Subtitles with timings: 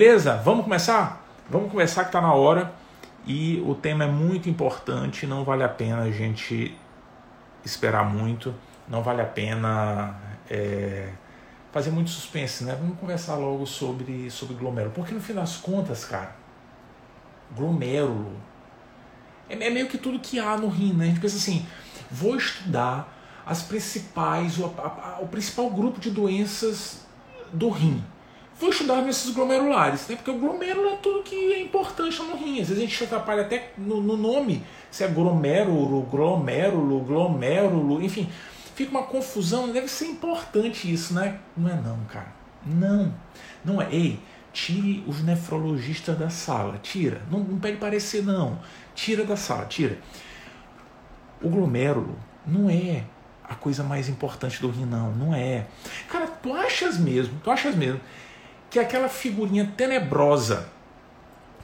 [0.00, 1.22] Beleza, vamos começar?
[1.50, 2.72] Vamos começar que está na hora
[3.26, 6.74] e o tema é muito importante, não vale a pena a gente
[7.62, 8.54] esperar muito,
[8.88, 10.18] não vale a pena
[10.48, 11.10] é,
[11.70, 12.74] fazer muito suspense, né?
[12.80, 16.34] Vamos conversar logo sobre, sobre glomérulo, porque no fim das contas, cara,
[17.54, 18.40] glomérulo
[19.50, 21.04] é, é meio que tudo que há no rim, né?
[21.04, 21.66] A gente pensa assim,
[22.10, 23.06] vou estudar
[23.44, 27.06] as principais, o, a, a, o principal grupo de doenças
[27.52, 28.02] do rim
[28.60, 30.16] vou estudar nesses glomerulares, né?
[30.16, 32.60] Porque o glomérulo é tudo que é importante no rim.
[32.60, 38.28] Às vezes a gente atrapalha até no, no nome, se é glomérulo, glomérulo, glomérulo, enfim.
[38.74, 41.38] Fica uma confusão, deve ser importante isso, né?
[41.56, 42.32] Não é não, cara.
[42.64, 43.14] Não.
[43.64, 43.88] Não é.
[43.90, 44.20] Ei,
[44.52, 46.78] tire os nefrologistas da sala.
[46.82, 47.22] Tira.
[47.30, 48.58] Não, não pede parecer, não.
[48.94, 49.98] Tira da sala, tira.
[51.42, 53.04] O glomérulo não é
[53.42, 55.12] a coisa mais importante do rim, não.
[55.12, 55.66] Não é.
[56.08, 58.00] Cara, tu achas mesmo, tu achas mesmo
[58.70, 60.68] que é aquela figurinha tenebrosa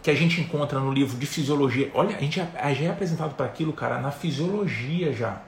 [0.03, 1.91] que a gente encontra no livro de fisiologia.
[1.95, 5.41] Olha, a gente já, é apresentado para aquilo, cara, na fisiologia já.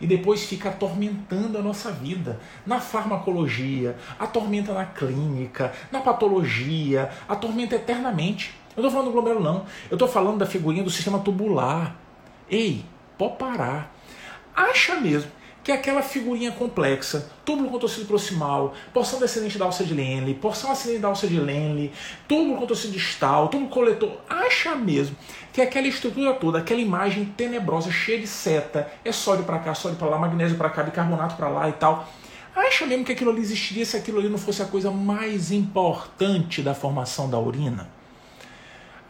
[0.00, 2.38] E depois fica atormentando a nossa vida.
[2.64, 8.54] Na farmacologia, atormenta na clínica, na patologia, atormenta eternamente.
[8.76, 9.66] Eu não estou falando do glomérulo, não.
[9.90, 11.96] Eu estou falando da figurinha do sistema tubular.
[12.48, 12.84] Ei,
[13.16, 13.92] pode parar.
[14.54, 15.37] Acha mesmo
[15.68, 20.72] que é aquela figurinha complexa, túbulo contorcido proximal, porção descendente da alça de Lenle, porção
[20.72, 21.92] ascendente da alça de Lenle,
[22.26, 25.14] túbulo contorcido distal, túbulo coletor, acha mesmo
[25.52, 29.98] que aquela estrutura toda, aquela imagem tenebrosa, cheia de seta, é sódio para cá, sódio
[29.98, 32.08] para lá, magnésio para cá, bicarbonato para lá e tal.
[32.56, 36.62] Acha mesmo que aquilo ali existiria se aquilo ali não fosse a coisa mais importante
[36.62, 37.90] da formação da urina?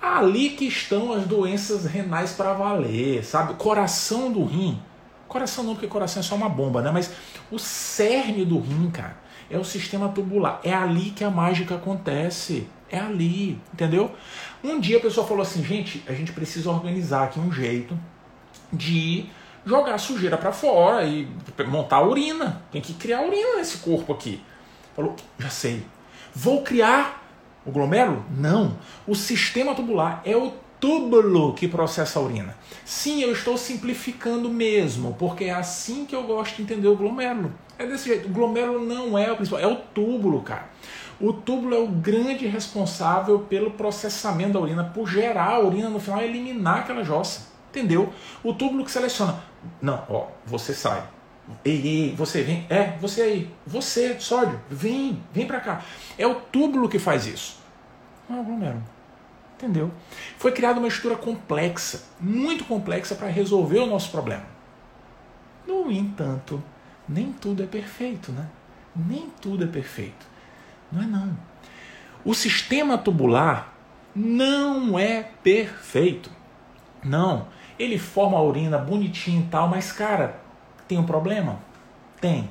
[0.03, 3.55] Ali que estão as doenças renais para valer, sabe?
[3.55, 4.83] Coração do rim
[5.29, 6.91] Coração não, porque coração é só uma bomba, né?
[6.91, 7.13] Mas
[7.51, 9.19] o cerne do rim, cara,
[9.51, 10.61] é o sistema tubular.
[10.65, 12.67] É ali que a mágica acontece.
[12.91, 14.11] É ali, entendeu?
[14.65, 17.99] Um dia a pessoa falou assim, gente, a gente precisa organizar aqui um jeito
[18.73, 19.27] de
[19.67, 21.29] jogar a sujeira para fora e
[21.67, 22.63] montar a urina.
[22.73, 24.43] Tem que criar urina nesse corpo aqui.
[24.97, 25.85] Falou, já sei.
[26.35, 27.23] Vou criar
[27.67, 28.25] o glomérulo?
[28.35, 28.79] Não.
[29.07, 32.57] O sistema tubular é o túbulo que processa a urina.
[32.85, 37.53] Sim, eu estou simplificando mesmo, porque é assim que eu gosto de entender o glomérulo.
[37.79, 38.29] É desse jeito.
[38.29, 40.69] O glomérulo não é o principal, é o túbulo, cara.
[41.21, 45.99] O túbulo é o grande responsável pelo processamento da urina, por gerar a urina no
[45.99, 47.49] final e eliminar aquela jossa.
[47.71, 48.13] Entendeu?
[48.43, 49.43] O túbulo que seleciona.
[49.83, 51.03] Não, ó, você sai.
[51.65, 52.67] Ei, ei, você vem.
[52.71, 53.51] É, você aí.
[53.67, 55.83] Você, sódio, vem, vem pra cá.
[56.17, 57.59] É o túbulo que faz isso.
[58.29, 58.98] Não é o glomérulo.
[59.59, 59.91] Entendeu?
[60.39, 64.45] Foi criada uma estrutura complexa, muito complexa para resolver o nosso problema.
[65.67, 66.63] No entanto,
[67.09, 68.47] nem tudo é perfeito, né?
[68.95, 70.25] Nem tudo é perfeito.
[70.93, 71.37] Não é não.
[72.25, 73.75] O sistema tubular
[74.15, 76.31] não é perfeito.
[77.03, 77.49] Não.
[77.77, 80.41] Ele forma a urina bonitinho e tal, mas cara,
[80.87, 81.59] tem um problema?
[82.21, 82.49] Tem.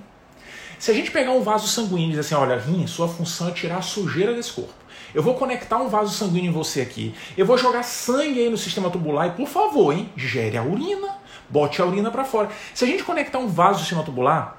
[0.80, 3.52] Se a gente pegar um vaso sanguíneo e dizer assim, olha, rim, sua função é
[3.52, 4.74] tirar a sujeira desse corpo.
[5.14, 7.16] Eu vou conectar um vaso sanguíneo em você aqui.
[7.36, 11.16] Eu vou jogar sangue aí no sistema tubular e, por favor, hein, gere a urina.
[11.50, 12.50] Bote a urina para fora.
[12.74, 14.58] Se a gente conectar um vaso no sistema tubular,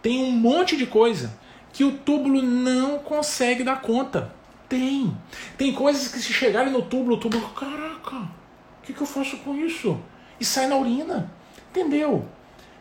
[0.00, 1.36] tem um monte de coisa
[1.72, 4.34] que o túbulo não consegue dar conta.
[4.68, 5.16] Tem.
[5.58, 8.28] Tem coisas que se chegarem no túbulo, o túbulo, caraca, o
[8.82, 9.98] que, que eu faço com isso?
[10.40, 11.30] E sai na urina.
[11.70, 12.26] Entendeu?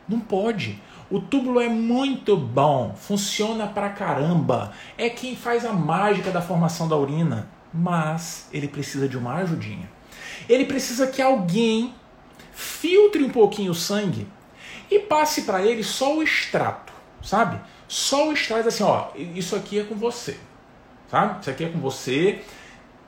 [0.07, 0.81] Não pode.
[1.09, 4.73] O túbulo é muito bom, funciona pra caramba.
[4.97, 7.47] É quem faz a mágica da formação da urina.
[7.73, 9.89] Mas ele precisa de uma ajudinha.
[10.47, 11.93] Ele precisa que alguém
[12.53, 14.27] filtre um pouquinho o sangue
[14.89, 17.59] e passe para ele só o extrato, sabe?
[17.87, 20.37] Só o extrato assim, ó, isso aqui é com você,
[21.11, 21.41] sabe?
[21.41, 22.41] Isso aqui é com você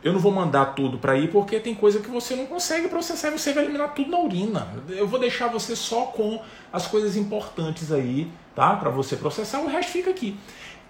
[0.08, 3.28] eu não vou mandar tudo para ir porque tem coisa que você não consegue processar
[3.28, 4.68] e você vai eliminar tudo na urina.
[4.88, 6.42] Eu vou deixar você só com
[6.72, 8.78] as coisas importantes aí, tá?
[8.78, 10.40] Para você processar, o resto fica aqui.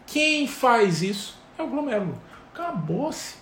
[0.06, 2.22] Quem faz isso é o glomérulo.
[2.54, 3.36] Acabou-se.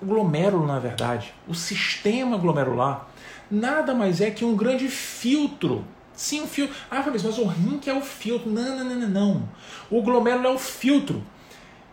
[0.00, 3.06] O glomérulo, na verdade, o sistema glomerular,
[3.48, 5.84] nada mais é que um grande filtro
[6.14, 6.76] Sim, um filtro.
[6.90, 8.50] Ah, Fabrício, mas o rim que é o filtro.
[8.50, 9.48] Não, não, não, não.
[9.90, 11.22] O glomérulo é o filtro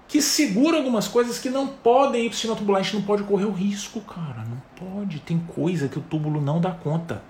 [0.09, 2.79] que segura algumas coisas que não podem ir para o sistema tubular.
[2.79, 4.43] A gente não pode correr o risco, cara.
[4.43, 5.19] Não pode.
[5.19, 7.21] Tem coisa que o túbulo não dá conta.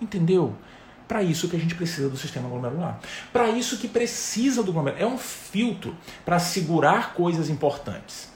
[0.00, 0.52] Entendeu?
[1.06, 2.98] Para isso que a gente precisa do sistema glomerular.
[3.32, 5.00] Para isso que precisa do glomerular.
[5.00, 8.28] É um filtro para segurar coisas importantes.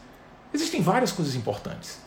[0.55, 1.99] Existem várias coisas importantes.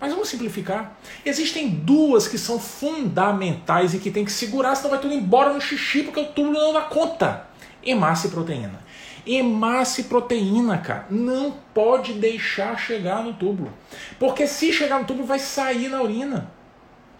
[0.00, 0.96] Mas vamos simplificar.
[1.26, 5.60] Existem duas que são fundamentais e que tem que segurar, senão vai tudo embora no
[5.60, 7.48] xixi, porque o túbulo não dá conta.
[7.82, 8.80] Hemácia e proteína.
[9.26, 13.72] Hemácia e proteína, cara, não pode deixar chegar no túbulo.
[14.18, 16.50] Porque se chegar no túbulo, vai sair na urina.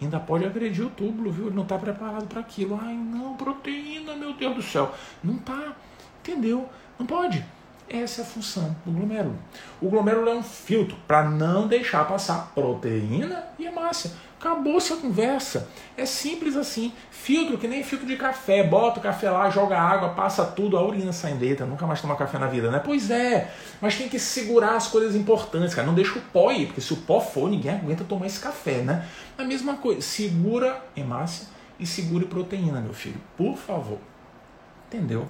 [0.01, 1.47] Ainda pode agredir o túbulo, viu?
[1.47, 2.79] Ele não está preparado para aquilo.
[2.81, 4.93] Ai, não, proteína, meu Deus do céu.
[5.23, 5.75] Não tá,
[6.19, 6.67] entendeu?
[6.97, 7.45] Não pode.
[7.93, 9.37] Essa é a função do glomérulo.
[9.81, 14.11] O glomérulo é um filtro para não deixar passar proteína e hemácia.
[14.39, 15.67] Acabou-se a conversa.
[15.97, 16.93] É simples assim.
[17.11, 18.63] Filtro, que nem filtro de café.
[18.63, 21.65] Bota o café lá, joga água, passa tudo, a urina sai letra.
[21.65, 22.79] Nunca mais toma café na vida, né?
[22.79, 23.53] Pois é.
[23.81, 25.85] Mas tem que segurar as coisas importantes, cara.
[25.85, 28.77] Não deixa o pó ir, porque se o pó for, ninguém aguenta tomar esse café,
[28.77, 29.05] né?
[29.37, 30.01] A mesma coisa.
[30.01, 31.45] Segura hemácia
[31.77, 33.19] e segure proteína, meu filho.
[33.35, 33.99] Por favor.
[34.87, 35.27] Entendeu?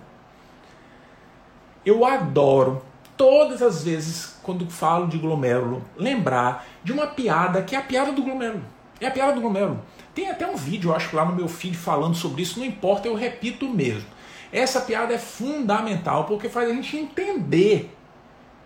[1.85, 2.83] Eu adoro
[3.17, 8.11] todas as vezes quando falo de glomérulo lembrar de uma piada que é a piada
[8.11, 8.63] do glomérulo.
[8.99, 9.81] É a piada do glomérulo.
[10.13, 13.07] Tem até um vídeo, eu acho lá no meu feed falando sobre isso, não importa,
[13.07, 14.07] eu repito mesmo.
[14.51, 17.95] Essa piada é fundamental porque faz a gente entender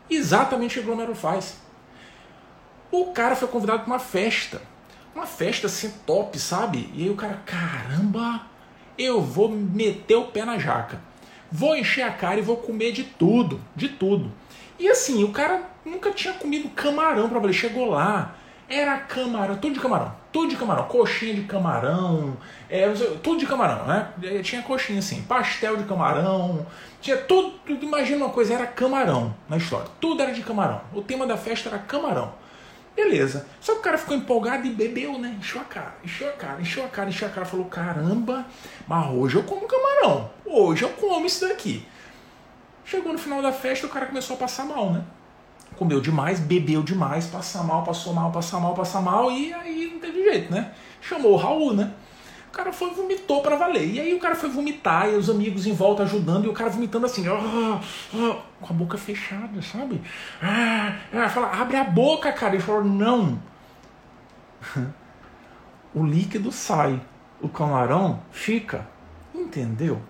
[0.09, 1.57] exatamente o que o glomérulo faz.
[2.91, 4.61] O cara foi convidado para uma festa.
[5.13, 6.89] Uma festa assim top, sabe?
[6.93, 8.41] E aí o cara, caramba,
[8.97, 10.99] eu vou meter o pé na jaca.
[11.51, 14.31] Vou encher a cara e vou comer de tudo, de tudo.
[14.77, 17.53] E assim, o cara nunca tinha comido camarão para valer.
[17.53, 18.35] Chegou lá,
[18.67, 22.35] era camarão, tudo de camarão, tudo de camarão, coxinha de camarão,
[22.69, 22.89] é,
[23.21, 24.09] tudo de camarão, né?
[24.43, 26.65] Tinha coxinha assim, pastel de camarão,
[26.99, 30.81] tinha tudo, tudo, imagina uma coisa, era camarão na história, tudo era de camarão.
[30.93, 32.33] O tema da festa era camarão.
[32.95, 33.45] Beleza.
[33.59, 35.35] Só que o cara ficou empolgado e bebeu, né?
[35.37, 37.45] Encheu a cara, encheu a cara, encheu a cara, encheu a cara.
[37.45, 38.45] Falou: caramba,
[38.87, 40.29] mas hoje eu como camarão.
[40.45, 41.85] Hoje eu como isso daqui.
[42.83, 45.03] Chegou no final da festa, o cara começou a passar mal, né?
[45.75, 49.99] Comeu demais, bebeu demais, passa mal, passou mal, passa mal, passa mal, e aí não
[49.99, 50.71] teve jeito, né?
[51.01, 51.91] Chamou o Raul, né?
[52.47, 53.91] O cara foi vomitou para valer.
[53.91, 56.69] E aí o cara foi vomitar, e os amigos em volta ajudando, e o cara
[56.69, 60.01] vomitando assim, ó, ó, com a boca fechada, sabe?
[60.41, 62.53] Ah, ah, fala, abre a boca, cara.
[62.53, 63.41] Ele falou, não.
[65.93, 67.01] o líquido sai,
[67.41, 68.87] o camarão fica.
[69.33, 70.01] Entendeu?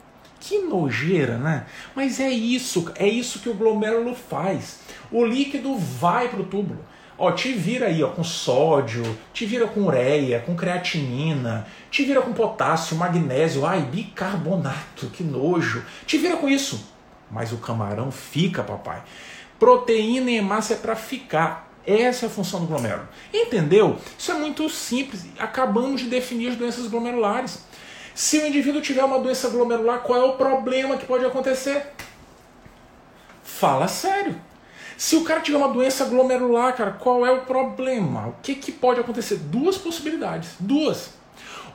[0.48, 1.66] Que nojeira, né?
[1.96, 4.80] Mas é isso, é isso que o glomérulo faz.
[5.12, 6.86] O líquido vai para o túbulo.
[7.18, 9.04] Ó, te vira aí ó, com sódio,
[9.34, 15.84] te vira com ureia, com creatinina, te vira com potássio, magnésio, ai, bicarbonato, que nojo.
[16.06, 16.94] Te vira com isso.
[17.32, 19.02] Mas o camarão fica, papai.
[19.58, 21.74] Proteína e hemácia é para ficar.
[21.88, 23.08] Essa é a função do glomérulo.
[23.34, 23.98] Entendeu?
[24.16, 25.26] Isso é muito simples.
[25.40, 27.64] Acabamos de definir as doenças glomerulares.
[28.16, 31.88] Se o indivíduo tiver uma doença glomerular, qual é o problema que pode acontecer?
[33.44, 34.40] Fala sério.
[34.98, 38.28] Se o cara tiver uma doença glomerular, cara, qual é o problema?
[38.28, 39.36] O que, que pode acontecer?
[39.36, 40.52] Duas possibilidades.
[40.58, 41.10] Duas.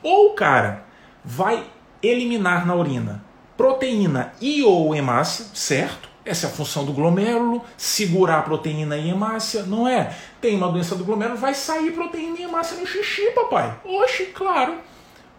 [0.01, 0.83] Ou o cara
[1.23, 1.63] vai
[2.01, 3.23] eliminar na urina
[3.55, 6.09] proteína e ou hemácia, certo?
[6.25, 10.15] Essa é a função do glomérulo, segurar a proteína e hemácia, não é?
[10.39, 13.79] Tem uma doença do glomérulo, vai sair proteína e hemácia no xixi, papai.
[13.85, 14.79] Oxe, claro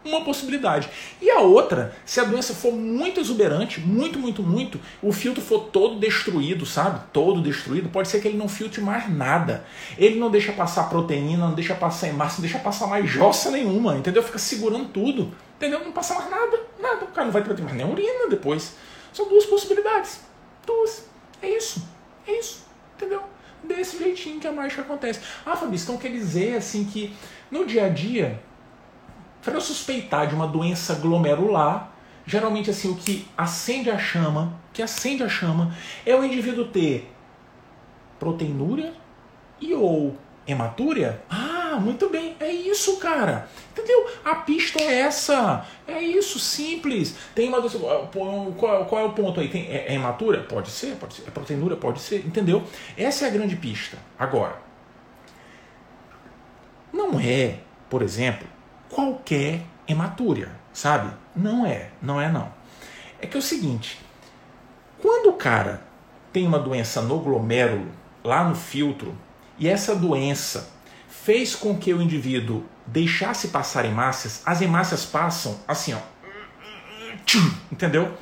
[0.04, 0.88] uma possibilidade.
[1.20, 5.64] E a outra, se a doença for muito exuberante, muito, muito, muito, o filtro for
[5.68, 7.00] todo destruído, sabe?
[7.12, 9.64] Todo destruído, pode ser que ele não filtre mais nada.
[9.96, 13.96] Ele não deixa passar proteína, não deixa passar hemácia, não deixa passar mais jossa nenhuma,
[13.96, 14.22] entendeu?
[14.22, 15.84] Fica segurando tudo, entendeu?
[15.84, 17.04] Não passa mais nada, nada.
[17.04, 18.74] O cara não vai ter mais nem urina depois.
[19.12, 20.20] São duas possibilidades.
[20.66, 21.06] Duas.
[21.40, 21.86] É isso.
[22.26, 22.64] É isso.
[22.96, 23.22] Entendeu?
[23.62, 25.20] Desse jeitinho que a mágica acontece.
[25.44, 27.14] Ah, Fabrício, então quer dizer assim que
[27.50, 28.40] no dia a dia
[29.42, 31.90] para eu suspeitar de uma doença glomerular,
[32.24, 35.74] geralmente assim o que acende a chama, que acende a chama,
[36.06, 37.12] é o indivíduo ter
[38.18, 38.94] proteinúria
[39.60, 41.22] e ou hematúria.
[41.28, 43.48] Ah, muito bem, é isso, cara.
[43.72, 44.06] Entendeu?
[44.24, 45.66] A pista é essa.
[45.86, 47.16] É isso, simples.
[47.34, 47.60] Tem uma.
[47.62, 49.48] Qual, qual é o ponto aí?
[49.48, 50.38] Tem, é, é?
[50.48, 51.22] Pode ser, pode ser.
[51.26, 51.76] É proteinúria?
[51.76, 52.26] Pode ser.
[52.26, 52.62] Entendeu?
[52.96, 53.96] Essa é a grande pista.
[54.18, 54.56] Agora,
[56.92, 57.58] não é,
[57.88, 58.46] por exemplo,
[58.92, 61.12] qualquer hematúria, sabe?
[61.34, 62.52] Não é, não é não.
[63.18, 63.98] É que é o seguinte,
[65.00, 65.82] quando o cara
[66.32, 67.90] tem uma doença no glomérulo,
[68.22, 69.16] lá no filtro,
[69.58, 70.70] e essa doença
[71.08, 75.98] fez com que o indivíduo deixasse passar hemácias, as hemácias passam assim, ó.
[77.72, 78.12] Entendeu?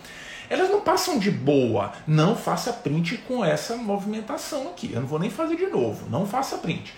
[0.49, 1.93] Elas não passam de boa.
[2.07, 4.91] Não faça print com essa movimentação aqui.
[4.93, 6.11] Eu não vou nem fazer de novo.
[6.11, 6.93] Não faça print.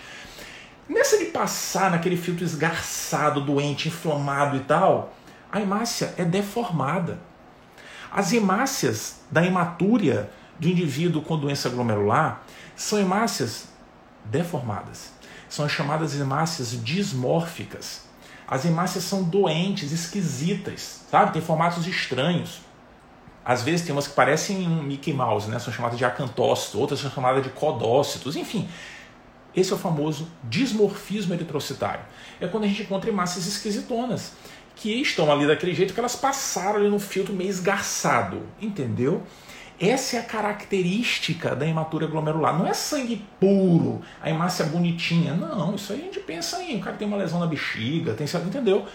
[0.87, 5.13] Nessa de passar naquele filtro esgarçado, doente, inflamado e tal,
[5.51, 7.19] a hemácia é deformada.
[8.11, 12.43] As hemácias da hematúria do indivíduo com doença glomerular
[12.75, 13.65] são hemácias
[14.25, 15.11] deformadas.
[15.49, 18.03] São as chamadas hemácias dismórficas.
[18.47, 21.31] As hemácias são doentes, esquisitas, sabe?
[21.31, 22.61] Tem formatos estranhos.
[23.45, 25.59] Às vezes tem umas que parecem um Mickey Mouse, né?
[25.59, 28.69] são chamadas de acantócitos, outras são chamadas de codócitos, enfim.
[29.55, 32.03] Esse é o famoso dismorfismo eritrocitário.
[32.39, 34.33] É quando a gente encontra massas esquisitonas,
[34.75, 39.23] que estão ali daquele jeito que elas passaram ali no filtro meio esgarçado, entendeu?
[39.79, 42.57] Essa é a característica da hematúria glomerular.
[42.57, 45.33] Não é sangue puro, a hemácia bonitinha.
[45.33, 46.77] Não, isso aí a gente pensa em.
[46.77, 48.85] O cara tem uma lesão na bexiga, tem entendeu?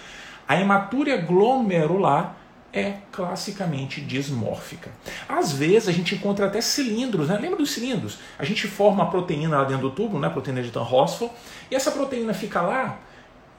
[0.46, 2.36] A hematúria glomerular
[2.72, 4.90] é classicamente dismórfica.
[5.28, 7.38] Às vezes a gente encontra até cilindros, né?
[7.38, 8.18] Lembra dos cilindros?
[8.38, 10.28] A gente forma a proteína lá dentro do tubo, né?
[10.28, 11.32] Proteína de Tan-Rosford,
[11.70, 12.98] e essa proteína fica lá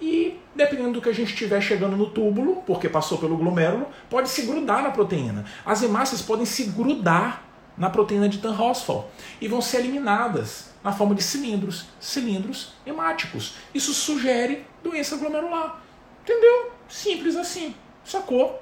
[0.01, 4.29] e, dependendo do que a gente estiver chegando no túbulo, porque passou pelo glomérulo, pode
[4.29, 5.45] se grudar na proteína.
[5.65, 7.43] As hemácias podem se grudar
[7.77, 9.07] na proteína de Tan-Rosford
[9.41, 13.55] e vão ser eliminadas na forma de cilindros, cilindros hemáticos.
[13.73, 15.81] Isso sugere doença glomerular.
[16.23, 16.71] Entendeu?
[16.87, 17.75] Simples assim.
[18.03, 18.61] Sacou?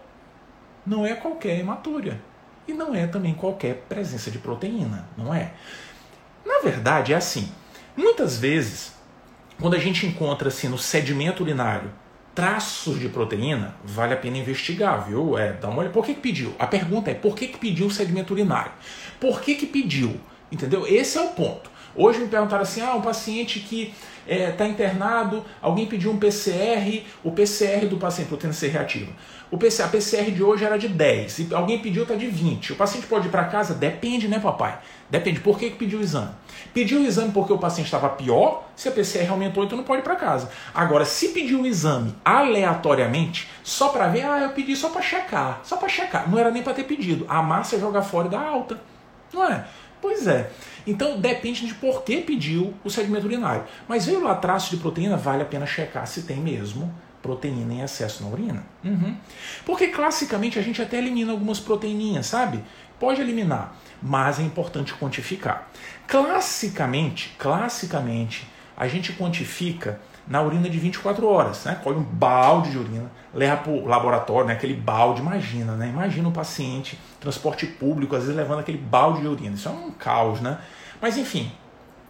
[0.88, 2.20] Não é qualquer hematúria.
[2.66, 5.52] E não é também qualquer presença de proteína, não é?
[6.46, 7.52] Na verdade, é assim.
[7.96, 8.94] Muitas vezes,
[9.60, 11.92] quando a gente encontra assim no sedimento urinário
[12.34, 15.38] traços de proteína, vale a pena investigar, viu?
[15.38, 15.94] É, dá uma olhada.
[15.94, 16.54] Por que, que pediu?
[16.60, 18.72] A pergunta é por que, que pediu o sedimento urinário?
[19.20, 20.20] Por que, que pediu?
[20.52, 20.86] Entendeu?
[20.88, 21.70] Esse é o ponto.
[21.96, 23.94] Hoje me perguntaram assim: ah, um paciente que
[24.28, 29.12] está é, tá internado, alguém pediu um PCR, o PCR do paciente, proteína C reativa.
[29.50, 32.74] O PCR, a PCR de hoje era de 10, e alguém pediu está de 20.
[32.74, 33.74] O paciente pode ir para casa?
[33.74, 34.78] Depende, né, papai?
[35.10, 35.40] Depende.
[35.40, 36.32] Por que, que pediu o exame?
[36.74, 40.02] Pediu o exame porque o paciente estava pior, se a PCR aumentou, então não pode
[40.02, 40.50] ir para casa.
[40.74, 45.62] Agora, se pediu o exame aleatoriamente, só para ver, ah, eu pedi só para checar,
[45.64, 46.30] só para checar.
[46.30, 47.26] Não era nem para ter pedido.
[47.30, 48.78] A massa joga fora dá alta.
[49.34, 49.66] Não é?
[50.02, 50.50] Pois é.
[50.86, 53.66] Então depende de por que pediu o segmento urinário.
[53.88, 57.82] Mas veio lá traço de proteína, vale a pena checar se tem mesmo proteína em
[57.82, 58.64] excesso na urina.
[58.84, 59.16] Uhum.
[59.66, 62.64] Porque classicamente a gente até elimina algumas proteíninhas, sabe?
[63.00, 65.68] Pode eliminar, mas é importante quantificar.
[66.08, 70.00] Classicamente, classicamente, a gente quantifica
[70.30, 71.80] na urina de 24 horas, né?
[71.84, 74.54] Colhe um balde de urina, leva para o laboratório, né?
[74.54, 75.88] aquele balde, imagina, né?
[75.88, 79.56] Imagina o paciente, transporte público, às vezes levando aquele balde de urina.
[79.56, 80.60] Isso é um caos, né?
[81.02, 81.52] Mas enfim,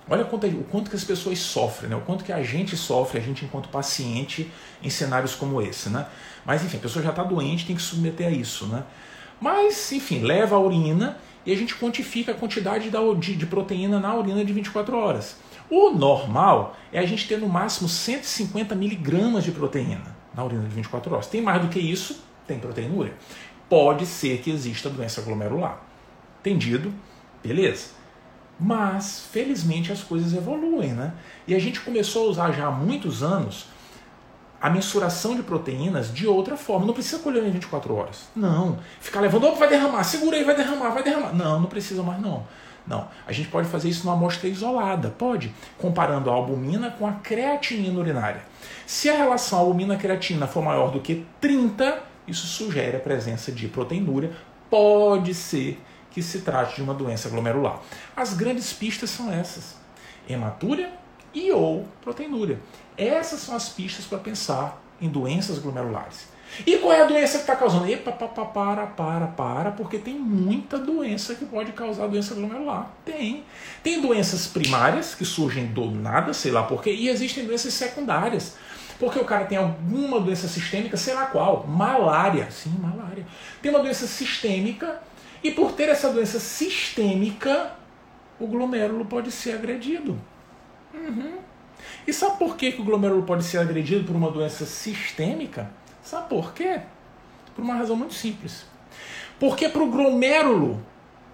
[0.10, 1.96] olha o quanto, o quanto que as pessoas sofrem, né?
[1.96, 5.90] o quanto que a gente sofre, a gente enquanto paciente, em cenários como esse.
[5.90, 6.06] Né?
[6.46, 8.66] Mas enfim, a pessoa já está doente, tem que se submeter a isso.
[8.68, 8.84] Né?
[9.40, 14.16] Mas, enfim, leva a urina e a gente quantifica a quantidade de, de proteína na
[14.16, 15.38] urina de 24 horas.
[15.70, 20.76] O normal é a gente ter no máximo 150 miligramas de proteína na urina de
[20.76, 21.28] 24 horas.
[21.28, 23.14] Tem mais do que isso, tem proteinúria.
[23.68, 25.82] Pode ser que exista doença glomerular.
[26.40, 26.94] Entendido?
[27.44, 27.98] Beleza.
[28.60, 31.14] Mas, felizmente, as coisas evoluem, né?
[31.48, 33.68] E a gente começou a usar já há muitos anos
[34.60, 36.86] a mensuração de proteínas de outra forma.
[36.86, 38.28] Não precisa colher em 24 horas.
[38.36, 38.80] Não.
[39.00, 41.34] Ficar levando, opa, vai derramar, segura aí, vai derramar, vai derramar.
[41.34, 42.46] Não, não precisa mais não.
[42.88, 43.08] Não.
[43.27, 48.00] A gente pode fazer isso numa amostra isolada, pode, comparando a albumina com a creatinina
[48.00, 48.41] urinária.
[48.86, 54.32] Se a relação albumina-creatina for maior do que 30, isso sugere a presença de proteinúria.
[54.70, 57.79] Pode ser que se trate de uma doença glomerular.
[58.15, 59.75] As grandes pistas são essas:
[60.27, 60.91] hematúria
[61.34, 62.60] e ou proteinúria.
[62.98, 66.27] Essas são as pistas para pensar em doenças glomerulares.
[66.66, 67.89] E qual é a doença que está causando?
[67.89, 72.92] Epa, pa, pa, para, para, para, porque tem muita doença que pode causar doença glomerular.
[73.06, 73.44] Tem.
[73.84, 78.56] Tem doenças primárias que surgem do nada, sei lá porquê, e existem doenças secundárias.
[79.00, 82.50] Porque o cara tem alguma doença sistêmica, sei lá qual, malária.
[82.50, 83.25] Sim, malária.
[83.62, 85.00] Tem uma doença sistêmica
[85.44, 87.74] e por ter essa doença sistêmica,
[88.39, 90.20] o glomérulo pode ser agredido.
[90.94, 91.38] Uhum.
[92.08, 95.70] E sabe por que, que o glomérulo pode ser agredido por uma doença sistêmica?
[96.08, 96.80] Sabe por quê?
[97.54, 98.66] Por uma razão muito simples.
[99.38, 100.82] Porque para o glomérulo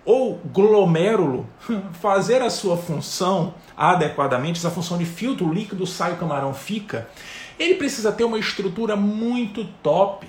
[0.03, 1.47] ou glomérulo
[2.01, 7.07] fazer a sua função adequadamente, essa função de filtro, o líquido sai, o camarão fica,
[7.59, 10.25] ele precisa ter uma estrutura muito top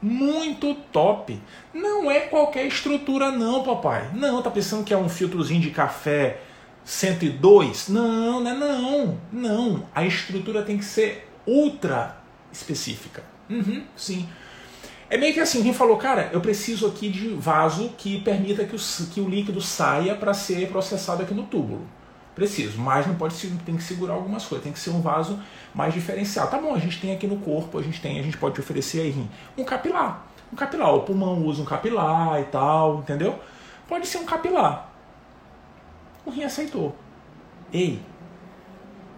[0.00, 1.40] muito top.
[1.72, 4.10] Não é qualquer estrutura não, papai.
[4.12, 6.40] Não, tá pensando que é um filtrozinho de café
[6.84, 7.88] 102?
[7.88, 9.20] Não, não é não.
[9.30, 12.16] Não, a estrutura tem que ser ultra
[12.50, 13.31] específica.
[13.52, 14.26] Uhum, sim.
[15.10, 18.74] É meio que assim, quem falou, cara, eu preciso aqui de vaso que permita que
[18.74, 18.78] o,
[19.12, 21.86] que o líquido saia para ser processado aqui no túbulo.
[22.34, 25.38] Preciso, mas não pode tem que segurar algumas coisas, tem que ser um vaso
[25.74, 26.50] mais diferenciado.
[26.50, 29.02] Tá bom, a gente tem aqui no corpo, a gente tem, a gente pode oferecer
[29.02, 29.28] aí
[29.58, 30.26] um capilar.
[30.50, 33.38] Um capilar, o pulmão usa um capilar e tal, entendeu?
[33.86, 34.90] Pode ser um capilar.
[36.24, 36.96] O rim aceitou.
[37.70, 38.00] Ei,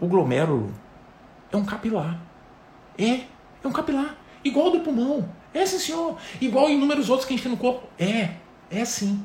[0.01, 0.73] o glomérulo
[1.53, 2.19] é um capilar.
[2.99, 3.11] É,
[3.63, 4.24] é um capilar.
[4.45, 5.29] Igual do pulmão.
[5.53, 6.19] É, sim, senhor.
[6.41, 7.89] Igual inúmeros outros que a gente tem no corpo.
[7.99, 8.31] É.
[8.71, 9.25] É assim.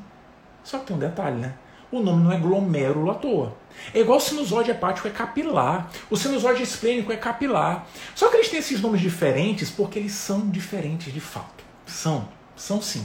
[0.62, 1.54] Só que tem um detalhe, né?
[1.90, 3.56] O nome não é glomérulo à toa.
[3.92, 5.90] É igual sinusóide hepático é capilar.
[6.08, 7.86] O sinusóide esplênico é capilar.
[8.14, 11.64] Só que eles têm esses nomes diferentes porque eles são diferentes de fato.
[11.84, 13.04] São, são sim.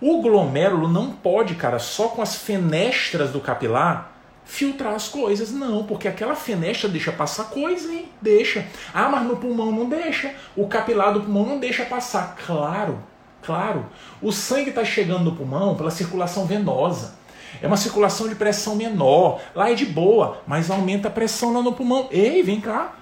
[0.00, 4.19] O glomérulo não pode, cara, só com as fenestras do capilar
[4.50, 5.52] filtrar as coisas.
[5.52, 8.08] Não, porque aquela fenestra deixa passar coisa, hein?
[8.20, 8.66] Deixa.
[8.92, 10.34] Ah, mas no pulmão não deixa.
[10.56, 12.34] O capilar do pulmão não deixa passar.
[12.44, 12.98] Claro,
[13.42, 13.86] claro.
[14.20, 17.14] O sangue está chegando no pulmão pela circulação venosa.
[17.62, 19.40] É uma circulação de pressão menor.
[19.54, 22.08] Lá é de boa, mas aumenta a pressão lá no pulmão.
[22.10, 22.94] Ei, vem cá.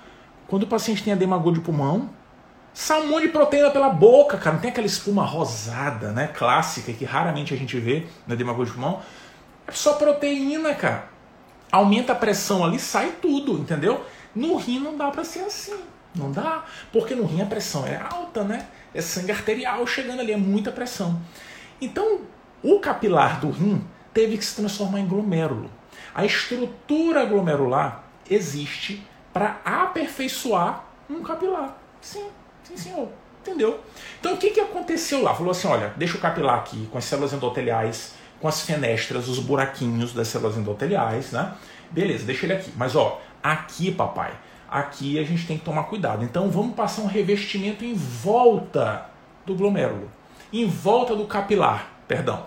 [0.46, 2.10] Quando o paciente tem edema de pulmão,
[2.74, 4.52] sai um monte de proteína pela boca, cara.
[4.52, 6.28] Não tem aquela espuma rosada, né?
[6.28, 9.00] Clássica, que raramente a gente vê edema agudo de pulmão.
[9.66, 11.17] É só proteína, cara.
[11.70, 14.04] Aumenta a pressão ali, sai tudo, entendeu?
[14.34, 15.78] No rim não dá para ser assim.
[16.14, 16.64] Não dá.
[16.92, 18.66] Porque no rim a pressão é alta, né?
[18.94, 21.20] É sangue arterial chegando ali, é muita pressão.
[21.80, 22.20] Então,
[22.62, 25.70] o capilar do rim teve que se transformar em glomérulo.
[26.14, 31.76] A estrutura glomerular existe para aperfeiçoar um capilar.
[32.00, 32.26] Sim,
[32.64, 33.08] sim, senhor.
[33.40, 33.80] Entendeu?
[34.20, 35.34] Então o que, que aconteceu lá?
[35.34, 39.38] Falou assim: olha, deixa o capilar aqui com as células endoteliais, com as fenestras, os
[39.38, 41.54] buraquinhos das células endoteliais, né?
[41.90, 42.72] Beleza, deixa ele aqui.
[42.76, 44.32] Mas ó, aqui, papai,
[44.68, 46.24] aqui a gente tem que tomar cuidado.
[46.24, 49.06] Então vamos passar um revestimento em volta
[49.44, 50.10] do glomérulo,
[50.52, 52.46] em volta do capilar, perdão.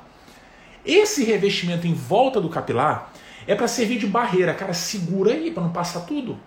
[0.86, 3.12] Esse revestimento em volta do capilar
[3.46, 6.38] é para servir de barreira, cara, segura aí para não passar tudo.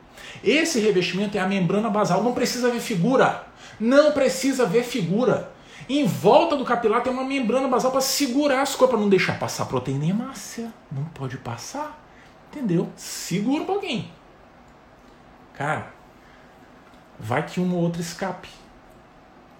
[0.42, 3.44] Esse revestimento é a membrana basal, não precisa ver figura.
[3.78, 5.52] Não precisa ver figura.
[5.88, 9.38] Em volta do capilar tem uma membrana basal para segurar as coisas, para não deixar
[9.38, 10.72] passar proteína hemácia.
[10.90, 12.00] Não pode passar.
[12.50, 12.90] Entendeu?
[12.96, 14.10] Segura um pouquinho.
[15.54, 15.92] Cara,
[17.18, 18.48] vai que um ou outro escape.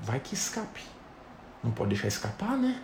[0.01, 0.83] Vai que escape.
[1.63, 2.81] Não pode deixar escapar, né?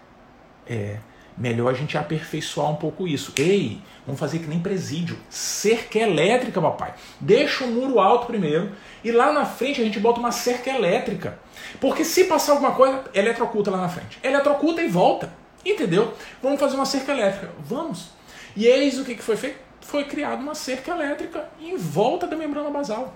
[0.66, 0.98] É
[1.40, 3.32] melhor a gente aperfeiçoar um pouco isso.
[3.36, 5.16] Ei, vamos fazer que nem presídio.
[5.30, 6.94] Cerca elétrica, papai.
[7.18, 11.38] Deixa o muro alto primeiro e lá na frente a gente bota uma cerca elétrica.
[11.80, 14.18] Porque se passar alguma coisa, eletrocuta lá na frente.
[14.22, 15.32] Eletrocuta e volta.
[15.64, 16.12] Entendeu?
[16.42, 17.50] Vamos fazer uma cerca elétrica.
[17.58, 18.10] Vamos.
[18.54, 19.58] E eis o que foi feito?
[19.80, 23.14] Foi criada uma cerca elétrica em volta da membrana basal.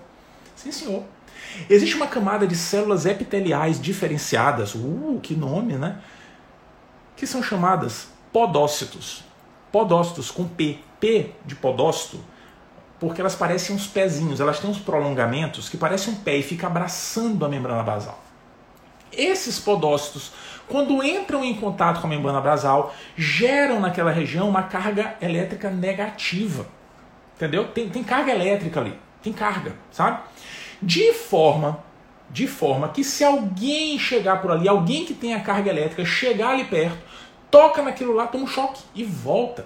[0.55, 1.03] Sim, senhor.
[1.69, 5.99] Existe uma camada de células epiteliais diferenciadas, uh, que nome, né?
[7.15, 9.23] Que são chamadas podócitos.
[9.71, 10.79] Podócitos com P.
[10.99, 12.19] P de podócito,
[12.99, 16.67] porque elas parecem uns pezinhos, elas têm uns prolongamentos que parecem um pé e fica
[16.67, 18.19] abraçando a membrana basal.
[19.09, 20.33] Esses podócitos,
[20.67, 26.67] quando entram em contato com a membrana basal, geram naquela região uma carga elétrica negativa.
[27.37, 27.69] Entendeu?
[27.69, 30.19] Tem, tem carga elétrica ali, tem carga, sabe?
[30.81, 31.85] De forma
[32.29, 36.65] de forma que se alguém chegar por ali, alguém que tenha carga elétrica chegar ali
[36.65, 36.97] perto,
[37.55, 39.65] toca naquilo lá, toma um choque e volta.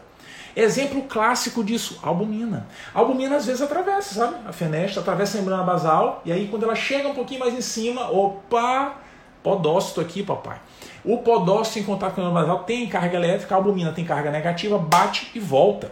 [0.55, 2.67] Exemplo clássico disso, albumina.
[2.93, 4.35] A albumina às vezes atravessa, sabe?
[4.47, 7.61] A fenestra atravessa a membrana basal e aí quando ela chega um pouquinho mais em
[7.61, 8.93] cima, opa,
[9.41, 10.61] podócito aqui, papai.
[11.03, 14.29] O podócito em contato com a membrana basal tem carga elétrica, a albumina tem carga
[14.29, 15.91] negativa, bate e volta.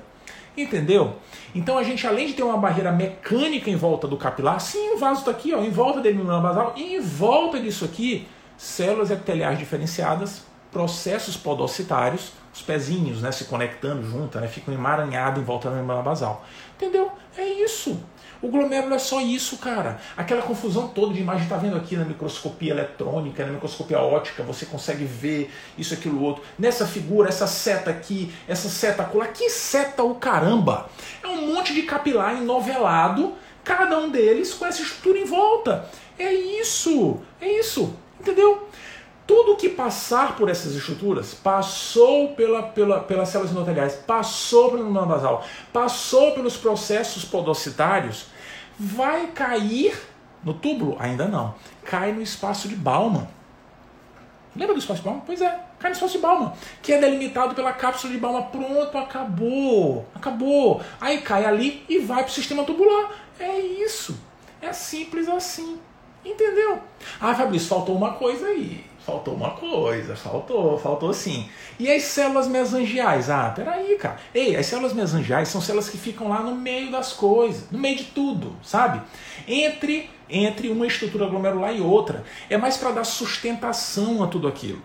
[0.55, 1.15] Entendeu?
[1.55, 4.99] Então a gente, além de ter uma barreira mecânica em volta do capilar, sim, o
[4.99, 9.10] vaso está aqui, ó, em volta dele, membrana basal, e em volta disso aqui, células
[9.10, 10.45] epiteliais diferenciadas
[10.78, 16.04] processos podocitários, os pezinhos né, se conectando junto, né, ficam emaranhados em volta da membrana
[16.04, 16.46] basal.
[16.76, 17.12] Entendeu?
[17.36, 18.00] É isso.
[18.40, 20.00] O glomérulo é só isso, cara.
[20.16, 24.68] Aquela confusão toda de imagem, tá vendo aqui na microscopia eletrônica, na microscopia ótica, você
[24.68, 26.44] consegue ver isso, aquilo, outro.
[26.60, 29.30] Nessa figura, essa seta aqui, essa seta colar.
[29.30, 30.92] Que seta o caramba!
[31.24, 35.90] É um monte de capilar enovelado, cada um deles com essa estrutura em volta.
[36.20, 38.68] É isso, é isso, entendeu?
[39.28, 45.06] Tudo que passar por essas estruturas passou pela, pela, pelas células endoteliais, passou pelo membrana
[45.06, 48.28] basal, passou pelos processos podocitários,
[48.80, 50.00] vai cair
[50.42, 50.96] no túbulo?
[50.98, 51.54] Ainda não.
[51.84, 53.28] Cai no espaço de Bauman.
[54.56, 55.24] Lembra do espaço de Bauman?
[55.26, 58.44] Pois é, cai no espaço de Bauman, que é delimitado pela cápsula de Bauman.
[58.44, 60.82] Pronto, acabou, acabou.
[61.02, 63.12] Aí cai ali e vai para o sistema tubular.
[63.38, 64.18] É isso.
[64.62, 65.78] É simples assim.
[66.24, 66.80] Entendeu?
[67.20, 71.48] Ah, Fabrício, faltou uma coisa aí faltou uma coisa, faltou, faltou sim.
[71.80, 73.30] E as células mesangiais?
[73.30, 74.20] Ah, peraí, cara.
[74.36, 77.96] Ei, as células mesangiais são células que ficam lá no meio das coisas, no meio
[77.96, 79.02] de tudo, sabe?
[79.48, 82.26] Entre, entre uma estrutura glomerular e outra.
[82.50, 84.82] É mais para dar sustentação a tudo aquilo.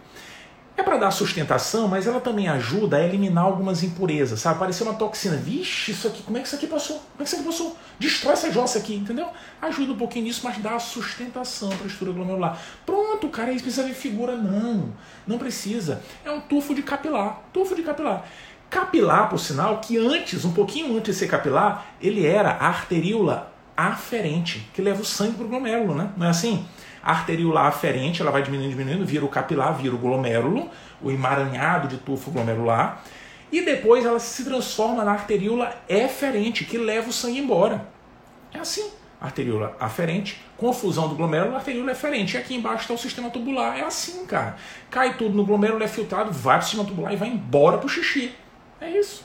[0.76, 4.56] É para dar sustentação, mas ela também ajuda a eliminar algumas impurezas, sabe?
[4.56, 5.36] Apareceu uma toxina.
[5.36, 6.96] Vixe, isso aqui, como é que isso aqui passou?
[6.96, 7.76] Como é que isso aqui passou?
[7.98, 9.28] Destrói essa jossa aqui, entendeu?
[9.60, 12.58] Ajuda um pouquinho nisso, mas dá sustentação para a estrutura glomerular.
[12.86, 14.34] Pronto, cara, aí precisa de figura.
[14.34, 14.92] Não,
[15.26, 16.02] não precisa.
[16.24, 17.42] É um tufo de capilar.
[17.52, 18.24] Tufo de capilar.
[18.70, 23.52] Capilar, por sinal, que antes, um pouquinho antes de ser capilar, ele era a arteríola
[23.76, 26.10] aferente, que leva o sangue para o glomérulo, né?
[26.16, 26.66] Não é assim?
[27.02, 30.70] A arteríola aferente, ela vai diminuindo, diminuindo, vira o capilar, vira o glomérulo,
[31.02, 33.02] o emaranhado de tufo glomerular,
[33.50, 37.86] e depois ela se transforma na arteríola eferente, que leva o sangue embora.
[38.52, 38.90] É assim.
[39.20, 42.36] Arteríola aferente, confusão do glomérulo, arteríola eferente.
[42.36, 43.78] E aqui embaixo está o sistema tubular.
[43.78, 44.56] É assim, cara.
[44.90, 47.86] Cai tudo no glomérulo, é filtrado, vai para o sistema tubular e vai embora para
[47.86, 48.32] o xixi.
[48.80, 49.24] É isso.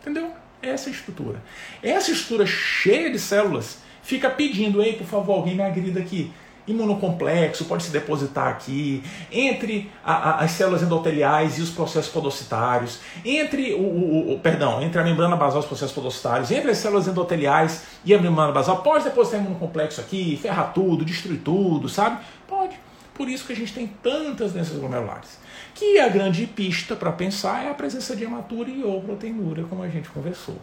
[0.00, 0.32] Entendeu?
[0.62, 1.42] Essa é estrutura.
[1.82, 6.32] Essa estrutura cheia de células fica pedindo, ei, por favor, alguém me agrida aqui
[6.66, 13.00] imunocomplexo pode se depositar aqui, entre a, a, as células endoteliais e os processos podocitários,
[13.24, 16.78] entre o, o, o, perdão, entre a membrana basal e os processos podocitários, entre as
[16.78, 22.18] células endoteliais e a membrana basal, pode depositar imunocomplexo aqui, ferrar tudo, destruir tudo, sabe?
[22.46, 22.78] Pode.
[23.14, 25.38] Por isso que a gente tem tantas doenças glomerulares.
[25.74, 29.82] Que a grande pista para pensar é a presença de hematura e ou proteinúria, como
[29.82, 30.56] a gente conversou.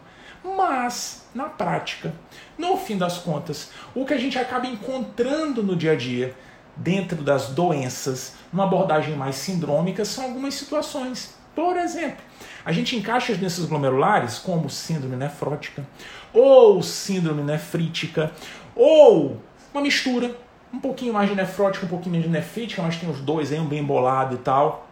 [0.43, 2.13] Mas, na prática,
[2.57, 6.35] no fim das contas, o que a gente acaba encontrando no dia a dia,
[6.75, 11.35] dentro das doenças, uma abordagem mais sindrômica, são algumas situações.
[11.55, 12.23] Por exemplo,
[12.63, 15.85] a gente encaixa as doenças glomerulares como síndrome nefrótica,
[16.33, 18.31] ou síndrome nefrítica,
[18.75, 19.41] ou
[19.73, 20.35] uma mistura,
[20.71, 23.65] um pouquinho mais de nefrótica, um pouquinho de nefrítica, mas tem os dois aí, um
[23.65, 24.86] bem bolado e tal.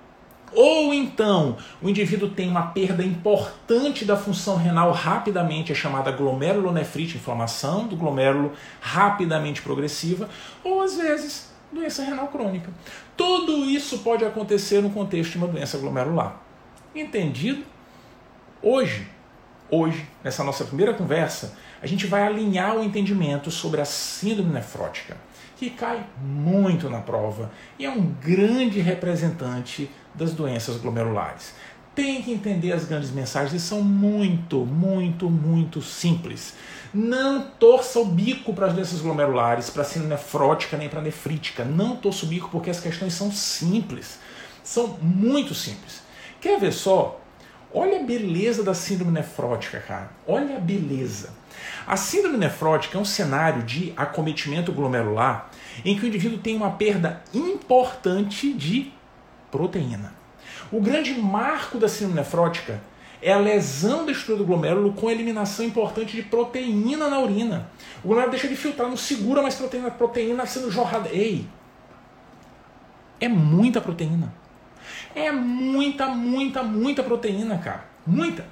[0.56, 7.18] Ou então o indivíduo tem uma perda importante da função renal rapidamente, é chamada glomerulonefrite,
[7.18, 10.30] inflamação do glomérulo rapidamente progressiva,
[10.64, 12.70] ou às vezes doença renal crônica.
[13.18, 16.38] Tudo isso pode acontecer no contexto de uma doença glomerular.
[16.96, 17.64] Entendido?
[18.62, 19.08] Hoje,
[19.70, 25.18] hoje, nessa nossa primeira conversa, a gente vai alinhar o entendimento sobre a síndrome nefrótica,
[25.58, 31.54] que cai muito na prova e é um grande representante das doenças glomerulares.
[31.94, 36.54] Tem que entender as grandes mensagens e são muito, muito, muito simples.
[36.94, 41.04] Não torça o bico para as doenças glomerulares, para a síndrome nefrótica nem para a
[41.04, 41.64] nefrítica.
[41.64, 44.20] Não torça o bico porque as questões são simples.
[44.64, 46.02] São muito simples.
[46.42, 47.22] Quer ver só?
[47.74, 50.10] Olha a beleza da síndrome nefrótica, cara.
[50.28, 51.34] Olha a beleza.
[51.86, 55.50] A síndrome nefrótica é um cenário de acometimento glomerular
[55.84, 58.94] em que o indivíduo tem uma perda importante de
[59.56, 60.14] proteína.
[60.72, 62.82] O grande marco da síndrome nefrótica
[63.22, 67.70] é a lesão da estrutura do glomérulo com eliminação importante de proteína na urina.
[68.04, 71.10] O glomérulo deixa de filtrar, não segura mais proteína, proteína sendo jorrada.
[71.10, 71.48] Ei!
[73.20, 74.34] É muita proteína.
[75.16, 77.86] É muita, muita, muita proteína, cara.
[78.06, 78.46] Muita.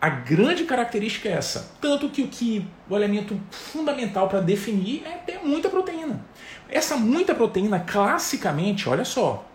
[0.00, 1.72] A grande característica é essa.
[1.78, 6.24] Tanto que o que o elemento fundamental para definir é ter muita proteína.
[6.70, 9.49] Essa muita proteína, classicamente, olha só,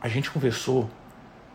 [0.00, 0.88] a gente conversou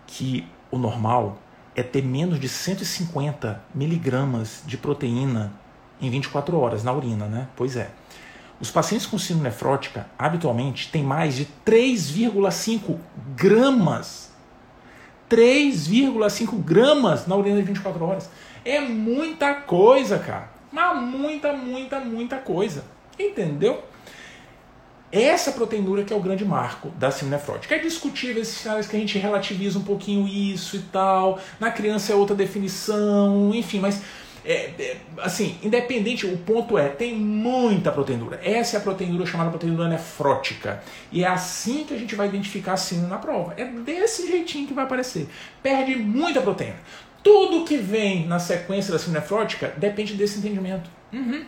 [0.05, 1.37] que o normal
[1.75, 5.53] é ter menos de 150 miligramas de proteína
[6.01, 7.47] em 24 horas na urina, né?
[7.55, 7.89] Pois é.
[8.59, 12.97] Os pacientes com síndrome nefrótica habitualmente têm mais de 3,5
[13.35, 14.31] gramas.
[15.29, 18.29] 3,5 gramas na urina de 24 horas.
[18.63, 20.49] É muita coisa, cara.
[20.71, 22.83] Mas muita, muita, muita coisa.
[23.17, 23.83] Entendeu?
[25.13, 27.75] Essa proteinúria que é o grande marco da síndrome nefrótica.
[27.75, 31.39] É discutível esses sinais que a gente relativiza um pouquinho isso e tal.
[31.59, 34.01] Na criança é outra definição, enfim, mas
[34.43, 38.39] é, é, assim, independente, o ponto é, tem muita proteinúria.
[38.43, 40.83] Essa é a proteinúria chamada proteinúria nefrótica.
[41.11, 43.53] E é assim que a gente vai identificar a síndrome na prova.
[43.55, 45.27] É desse jeitinho que vai aparecer.
[45.61, 46.77] Perde muita proteína.
[47.21, 50.89] Tudo que vem na sequência da síndrome nefrótica depende desse entendimento.
[51.13, 51.45] Uhum.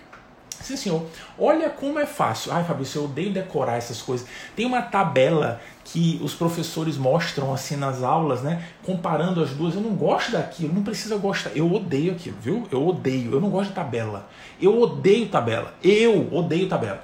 [0.62, 1.04] Sim, senhor.
[1.38, 2.52] Olha como é fácil.
[2.52, 4.28] Ai, Fabrício, eu odeio decorar essas coisas.
[4.56, 8.64] Tem uma tabela que os professores mostram assim nas aulas, né?
[8.84, 9.76] Comparando as duas.
[9.76, 11.52] Eu não gosto daquilo, não precisa gostar.
[11.56, 12.68] Eu odeio aquilo, viu?
[12.72, 13.34] Eu odeio.
[13.34, 14.28] Eu não gosto de tabela.
[14.60, 15.74] Eu odeio tabela.
[15.84, 17.04] Eu odeio tabela.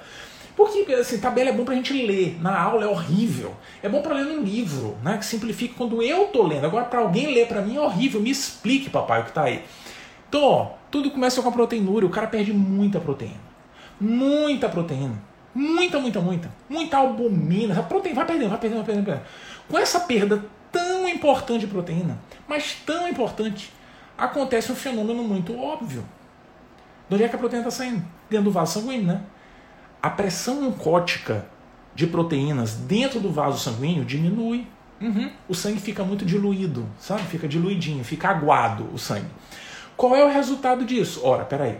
[0.56, 2.38] Porque assim, tabela é bom pra gente ler.
[2.40, 3.54] Na aula é horrível.
[3.82, 5.16] É bom para ler no livro, né?
[5.18, 6.66] Que simplifica quando eu tô lendo.
[6.66, 8.20] Agora, para alguém ler para mim é horrível.
[8.20, 9.64] Me explique, papai, o que tá aí.
[10.28, 12.06] Então, ó, tudo começa com a proteinúria.
[12.06, 13.40] O cara perde muita proteína.
[13.98, 15.20] Muita proteína.
[15.54, 16.50] Muita, muita, muita.
[16.68, 17.80] Muita albumina.
[17.80, 19.32] A proteína vai perdendo, vai perdendo, vai perdendo, vai perdendo.
[19.68, 23.72] Com essa perda tão importante de proteína, mas tão importante,
[24.16, 26.04] acontece um fenômeno muito óbvio.
[27.08, 28.04] De onde é que a proteína está saindo?
[28.28, 29.22] Dentro do vaso sanguíneo, né?
[30.00, 31.46] A pressão oncótica
[31.94, 34.66] de proteínas dentro do vaso sanguíneo diminui.
[35.00, 35.30] Uhum.
[35.48, 37.22] O sangue fica muito diluído, sabe?
[37.22, 39.28] Fica diluidinho, fica aguado o sangue.
[39.96, 41.20] Qual é o resultado disso?
[41.24, 41.78] Ora, peraí.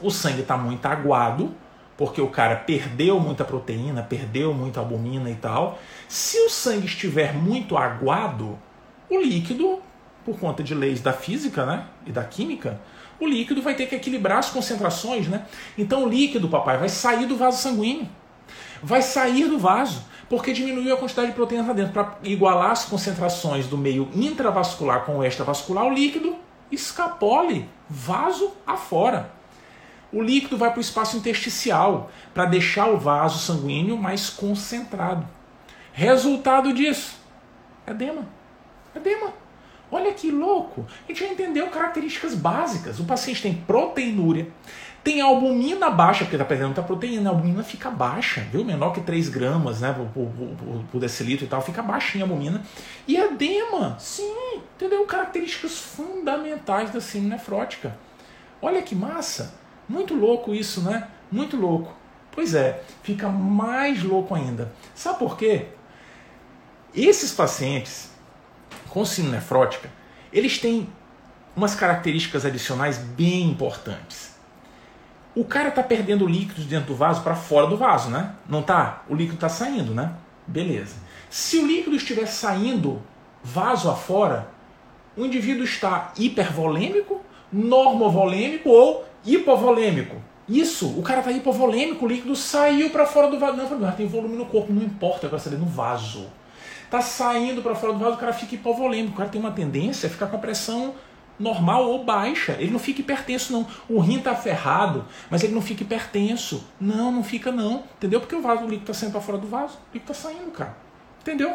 [0.00, 1.54] O sangue está muito aguado,
[1.96, 5.78] porque o cara perdeu muita proteína, perdeu muita albumina e tal.
[6.08, 8.58] Se o sangue estiver muito aguado,
[9.08, 9.80] o líquido,
[10.24, 12.80] por conta de leis da física né, e da química,
[13.20, 15.28] o líquido vai ter que equilibrar as concentrações.
[15.28, 15.46] Né?
[15.78, 18.08] Então o líquido, papai, vai sair do vaso sanguíneo.
[18.82, 21.92] Vai sair do vaso, porque diminuiu a quantidade de proteína lá dentro.
[21.92, 26.36] Para igualar as concentrações do meio intravascular com o extravascular, o líquido
[26.74, 29.32] escapole, vaso afora.
[30.12, 35.26] O líquido vai para o espaço intersticial para deixar o vaso sanguíneo mais concentrado.
[35.92, 37.18] Resultado disso:
[37.86, 38.26] edema.
[38.94, 39.32] Edema.
[39.90, 40.86] Olha que louco!
[41.04, 42.98] A gente já entendeu características básicas.
[42.98, 44.48] O paciente tem proteinúria,
[45.04, 48.64] tem albumina baixa, porque está perdendo muita proteína, a albumina fica baixa, viu?
[48.64, 52.62] Menor que 3 gramas né, por, por, por, decilitro e tal, fica baixinha a albumina.
[53.06, 55.04] E edema, sim, entendeu?
[55.04, 57.94] Características fundamentais da síndrome nefrótica.
[58.62, 59.54] Olha que massa!
[59.86, 61.06] Muito louco isso, né?
[61.30, 61.94] Muito louco.
[62.32, 64.72] Pois é, fica mais louco ainda.
[64.94, 65.66] Sabe por quê?
[66.94, 68.10] Esses pacientes
[68.88, 69.90] com síndrome nefrótica,
[70.32, 70.88] eles têm
[71.54, 74.33] umas características adicionais bem importantes.
[75.34, 78.34] O cara está perdendo líquidos dentro do vaso para fora do vaso, né?
[78.48, 79.02] Não tá?
[79.08, 80.12] O líquido está saindo, né?
[80.46, 80.96] Beleza.
[81.28, 83.02] Se o líquido estiver saindo
[83.42, 84.48] vaso afora,
[85.16, 87.20] o indivíduo está hipervolêmico,
[87.52, 90.16] normovolêmico ou hipovolêmico.
[90.48, 93.56] Isso, o cara está hipovolêmico, o líquido saiu para fora do vaso.
[93.56, 96.26] Não, tem volume no corpo, não importa, eu quero saber no vaso.
[96.90, 99.14] Tá saindo para fora do vaso, o cara fica hipovolêmico.
[99.14, 100.94] O cara tem uma tendência a ficar com a pressão
[101.38, 102.56] normal ou baixa.
[102.58, 103.66] Ele não fica hipertenso, não.
[103.88, 106.66] O rim tá ferrado, mas ele não fica hipertenso.
[106.80, 107.84] Não, não fica não.
[107.96, 108.20] Entendeu?
[108.20, 109.74] Porque o vaso, líquido tá saindo para fora do vaso.
[109.74, 110.76] O líquido tá saindo, cara.
[111.20, 111.54] Entendeu?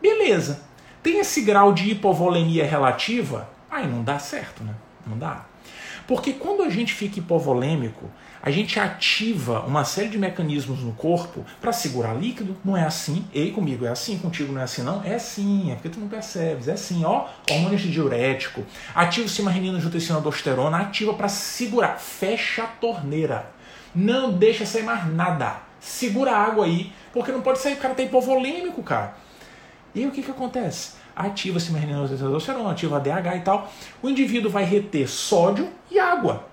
[0.00, 0.62] Beleza.
[1.02, 4.74] Tem esse grau de hipovolemia relativa, aí não dá certo, né?
[5.06, 5.46] Não dá.
[6.06, 8.10] Porque quando a gente fica hipovolêmico,
[8.42, 12.56] a gente ativa uma série de mecanismos no corpo para segurar líquido.
[12.64, 13.26] Não é assim.
[13.34, 15.02] Ei, comigo é assim, contigo não é assim, não?
[15.04, 16.66] É sim, é porque tu não percebes.
[16.66, 17.26] É assim, ó.
[17.50, 21.98] Hormônios de diurético, ativa cimarrenina, angiotensina, aldosterona, ativa para segurar.
[21.98, 23.50] Fecha a torneira.
[23.94, 25.56] Não deixa sair mais nada.
[25.78, 29.16] Segura a água aí, porque não pode sair, o cara tá hipovolêmico, cara.
[29.94, 30.94] E aí o que que acontece?
[31.14, 33.70] Ativa cimarrenina, angiotensina, aldosterona, ativa a DH e tal.
[34.02, 36.46] O indivíduo vai reter sódio e água.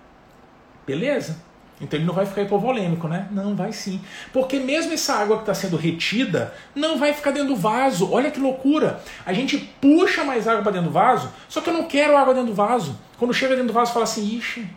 [0.85, 1.46] Beleza?
[1.79, 3.27] Então ele não vai ficar hipovolêmico, né?
[3.31, 4.01] Não, vai sim.
[4.33, 8.11] Porque mesmo essa água que está sendo retida não vai ficar dentro do vaso.
[8.11, 8.99] Olha que loucura.
[9.25, 12.33] A gente puxa mais água para dentro do vaso, só que eu não quero água
[12.33, 12.97] dentro do vaso.
[13.17, 14.67] Quando chega dentro do vaso, fala assim: ixi,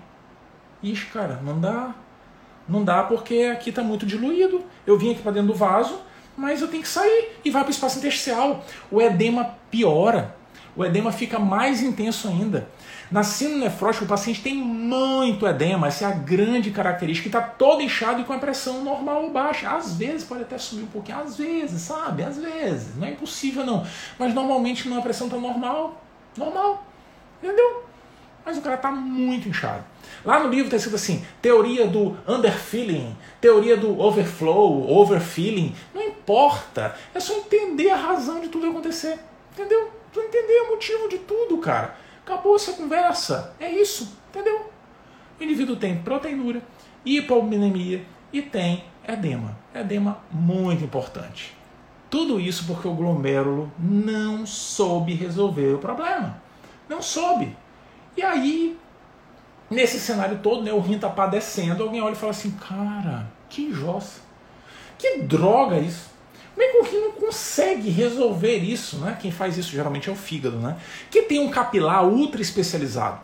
[0.83, 1.95] ixi, cara, não dá.
[2.69, 4.63] Não dá porque aqui está muito diluído.
[4.87, 6.01] Eu vim aqui para dentro do vaso,
[6.37, 8.65] mas eu tenho que sair e vai para o espaço intersticial.
[8.91, 10.37] O edema piora.
[10.76, 12.68] O edema fica mais intenso ainda.
[13.11, 17.83] Na síndrome nefrótica, o paciente tem muito edema, essa é a grande característica, está todo
[17.83, 19.68] inchado e com a pressão normal ou baixa.
[19.68, 22.22] Às vezes pode até subir um pouquinho, às vezes, sabe?
[22.22, 23.85] Às vezes, não é impossível não.
[24.16, 26.00] Mas normalmente não a pressão está normal,
[26.37, 26.85] normal,
[27.42, 27.85] entendeu?
[28.44, 29.85] Mas o cara está muito inchado.
[30.24, 35.74] Lá no livro está escrito assim: teoria do underfilling, teoria do overflow, overfilling.
[35.92, 39.18] Não importa, é só entender a razão de tudo acontecer,
[39.52, 40.00] entendeu?
[40.12, 41.96] Tu entender o motivo de tudo, cara.
[42.25, 43.55] Acabou essa conversa.
[43.59, 44.70] É isso, entendeu?
[45.38, 46.62] O indivíduo tem proteinúria,
[47.05, 49.57] hipominemia e tem edema.
[49.75, 51.57] Edema muito importante.
[52.09, 56.42] Tudo isso porque o glomérulo não soube resolver o problema.
[56.88, 57.57] Não soube.
[58.16, 58.77] E aí,
[59.70, 63.73] nesse cenário todo, né, o rim está padecendo, alguém olha e fala assim, cara, que
[63.73, 64.20] jossa.
[64.99, 66.11] Que droga isso.
[66.55, 68.99] Como é que o rim não consegue resolver isso?
[68.99, 69.17] Né?
[69.21, 70.77] Quem faz isso geralmente é o fígado, né?
[71.11, 73.21] que tem um capilar ultra especializado,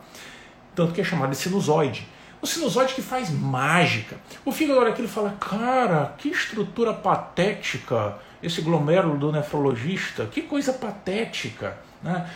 [0.74, 2.06] tanto que é chamado de sinusoide.
[2.40, 4.16] O sinusoide que faz mágica.
[4.44, 10.42] O fígado olha aquilo e fala: Cara, que estrutura patética esse glomérulo do nefrologista, que
[10.42, 11.78] coisa patética.
[12.02, 12.28] Né?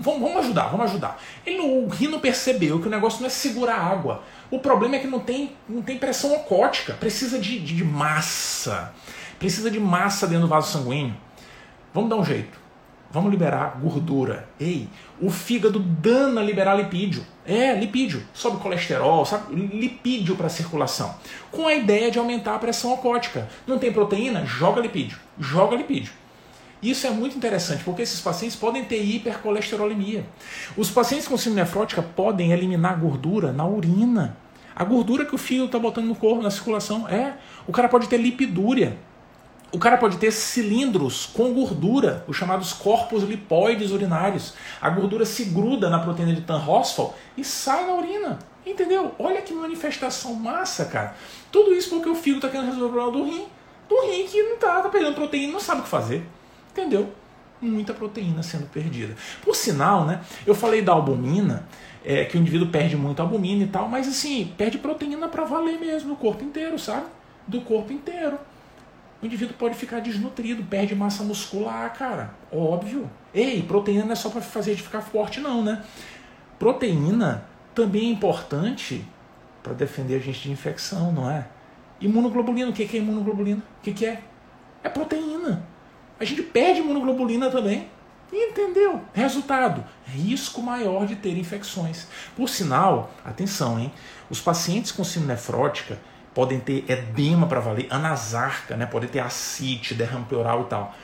[0.00, 1.20] Vamos, ajudar, vamos ajudar.
[1.44, 4.22] Ele, o rim não percebeu que o negócio não é segurar água.
[4.50, 8.94] O problema é que não tem, não tem pressão ocótica, precisa de, de massa.
[9.38, 11.14] Precisa de massa dentro do vaso sanguíneo.
[11.92, 12.64] Vamos dar um jeito.
[13.14, 14.48] Vamos liberar gordura.
[14.58, 14.88] Ei,
[15.20, 17.24] o fígado dana liberar lipídio.
[17.46, 18.24] É, lipídio.
[18.34, 19.54] Sobe colesterol, sabe?
[19.54, 21.14] Lipídio para a circulação.
[21.52, 23.48] Com a ideia de aumentar a pressão ocótica.
[23.68, 24.44] Não tem proteína?
[24.44, 25.16] Joga lipídio.
[25.38, 26.12] Joga lipídio.
[26.82, 30.26] Isso é muito interessante, porque esses pacientes podem ter hipercolesterolemia.
[30.76, 34.36] Os pacientes com síndrome nefrótica podem eliminar gordura na urina.
[34.74, 37.08] A gordura que o fígado está botando no corpo, na circulação.
[37.08, 37.34] É.
[37.66, 38.98] O cara pode ter lipidúria.
[39.74, 44.54] O cara pode ter cilindros com gordura, os chamados corpos lipóides urinários.
[44.80, 48.38] A gordura se gruda na proteína de Tan-Hosfal e sai na urina.
[48.64, 49.12] Entendeu?
[49.18, 51.16] Olha que manifestação massa, cara.
[51.50, 53.46] Tudo isso porque o fígado está querendo resolver o problema do rim.
[53.88, 56.24] Do rim que não está tá perdendo proteína, não sabe o que fazer.
[56.70, 57.12] Entendeu?
[57.60, 59.16] Muita proteína sendo perdida.
[59.42, 60.20] Por sinal, né?
[60.46, 61.68] Eu falei da albumina,
[62.04, 65.80] é, que o indivíduo perde muito albumina e tal, mas assim, perde proteína para valer
[65.80, 67.06] mesmo, do corpo inteiro, sabe?
[67.48, 68.38] Do corpo inteiro
[69.24, 72.34] o indivíduo pode ficar desnutrido, perde massa muscular, cara.
[72.52, 73.10] Óbvio.
[73.32, 75.82] Ei, proteína não é só para fazer gente ficar forte, não, né?
[76.58, 79.02] Proteína também é importante
[79.62, 81.46] para defender a gente de infecção, não é?
[82.02, 83.62] Imunoglobulina, o que é imunoglobulina?
[83.78, 84.20] O que é?
[84.82, 85.66] É proteína.
[86.20, 87.88] A gente perde imunoglobulina também.
[88.30, 89.00] Entendeu?
[89.14, 92.08] Resultado: risco maior de ter infecções.
[92.36, 93.90] Por sinal, atenção, hein?
[94.28, 95.98] Os pacientes com síndrome nefrótica
[96.34, 98.84] podem ter edema para valer, anasarca, né?
[98.84, 100.94] podem ter ascite, derrame pleural e tal.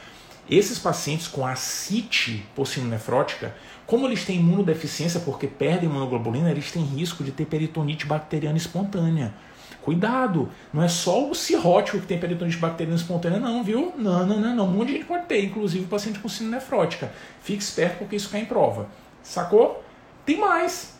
[0.50, 2.44] Esses pacientes com ascite
[2.78, 3.54] nefrótica,
[3.86, 9.32] como eles têm imunodeficiência porque perdem imunoglobulina, eles têm risco de ter peritonite bacteriana espontânea.
[9.82, 13.94] Cuidado, não é só o cirrótico que tem peritonite bacteriana espontânea, não, viu?
[13.96, 14.66] Não, não, não, não.
[14.66, 17.12] Um monte de gente pode ter, inclusive paciente com síndrome nefrótica.
[17.42, 18.88] Fique esperto porque isso cai em prova.
[19.22, 19.82] Sacou?
[20.26, 20.98] Tem mais.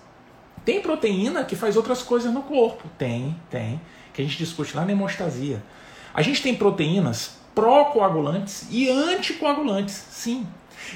[0.64, 2.88] Tem proteína que faz outras coisas no corpo.
[2.96, 3.80] Tem, tem
[4.12, 5.62] que a gente discute lá na hemostasia.
[6.12, 10.46] A gente tem proteínas pró-coagulantes e anticoagulantes, sim.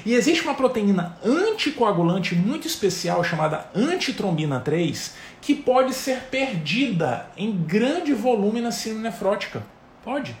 [0.05, 7.55] E existe uma proteína anticoagulante muito especial chamada antitrombina 3 que pode ser perdida em
[7.55, 9.63] grande volume na síndrome nefrótica.
[10.03, 10.35] Pode.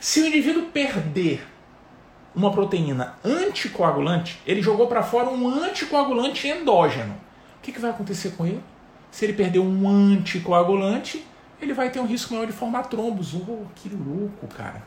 [0.00, 1.46] Se o indivíduo perder
[2.34, 7.14] uma proteína anticoagulante, ele jogou para fora um anticoagulante endógeno.
[7.58, 8.62] O que, que vai acontecer com ele?
[9.10, 11.24] Se ele perder um anticoagulante,
[11.60, 13.34] ele vai ter um risco maior de formar trombos.
[13.34, 14.82] Oh, que louco, cara.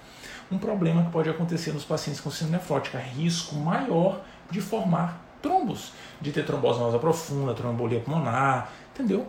[0.52, 5.94] Um problema que pode acontecer nos pacientes com síndrome nefrótica, risco maior de formar trombos,
[6.22, 9.28] de ter trombose venosa profunda, trombolia pulmonar, entendeu?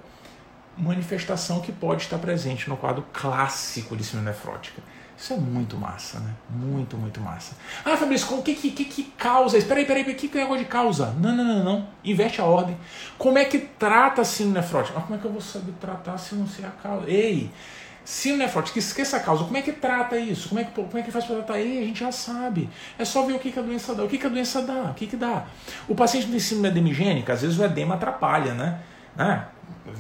[0.77, 4.83] Manifestação que pode estar presente no quadro clássico de síndrome nefrótica.
[5.17, 6.31] Isso é muito massa, né?
[6.51, 7.57] Muito, muito massa.
[7.85, 9.67] Ah, Fabrício, o que, que, que, causa isso?
[9.67, 11.15] Peraí, peraí, que, que é negócio de causa?
[11.19, 11.89] Não, não, não, não.
[12.05, 12.77] Inverte a ordem.
[13.17, 14.95] Como é que trata síndrome nefrótica?
[14.97, 17.09] Mas como é que eu vou saber tratar se não sei a causa?
[17.09, 17.51] Ei,
[18.05, 19.45] síndrome nefrótica, esqueça a causa.
[19.45, 20.49] Como é que trata isso?
[20.49, 21.61] Como é que, como é que faz para tratar?
[21.61, 22.69] Ei, a gente já sabe.
[22.99, 24.03] É só ver o que, que a doença dá.
[24.03, 24.91] O que, que a doença dá?
[24.91, 25.45] O que, que dá?
[25.89, 28.81] O paciente tem síndrome edemigênica, às vezes o edema atrapalha, né?
[29.15, 29.47] né?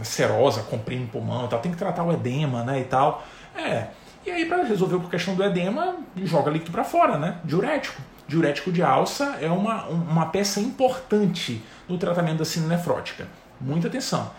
[0.02, 1.60] Serosa, comprime pulmão e tal.
[1.60, 2.80] Tem que tratar o edema, né?
[2.80, 3.24] E tal.
[3.56, 3.86] É.
[4.26, 7.38] E aí, para resolver a questão do edema, joga líquido para fora, né?
[7.44, 8.00] Diurético.
[8.26, 13.28] Diurético de alça é uma, uma peça importante no tratamento da síndrome nefrótica.
[13.60, 14.30] Muita atenção.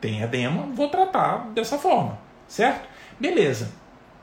[0.00, 2.88] Tem edema, vou tratar dessa forma, certo?
[3.20, 3.70] Beleza.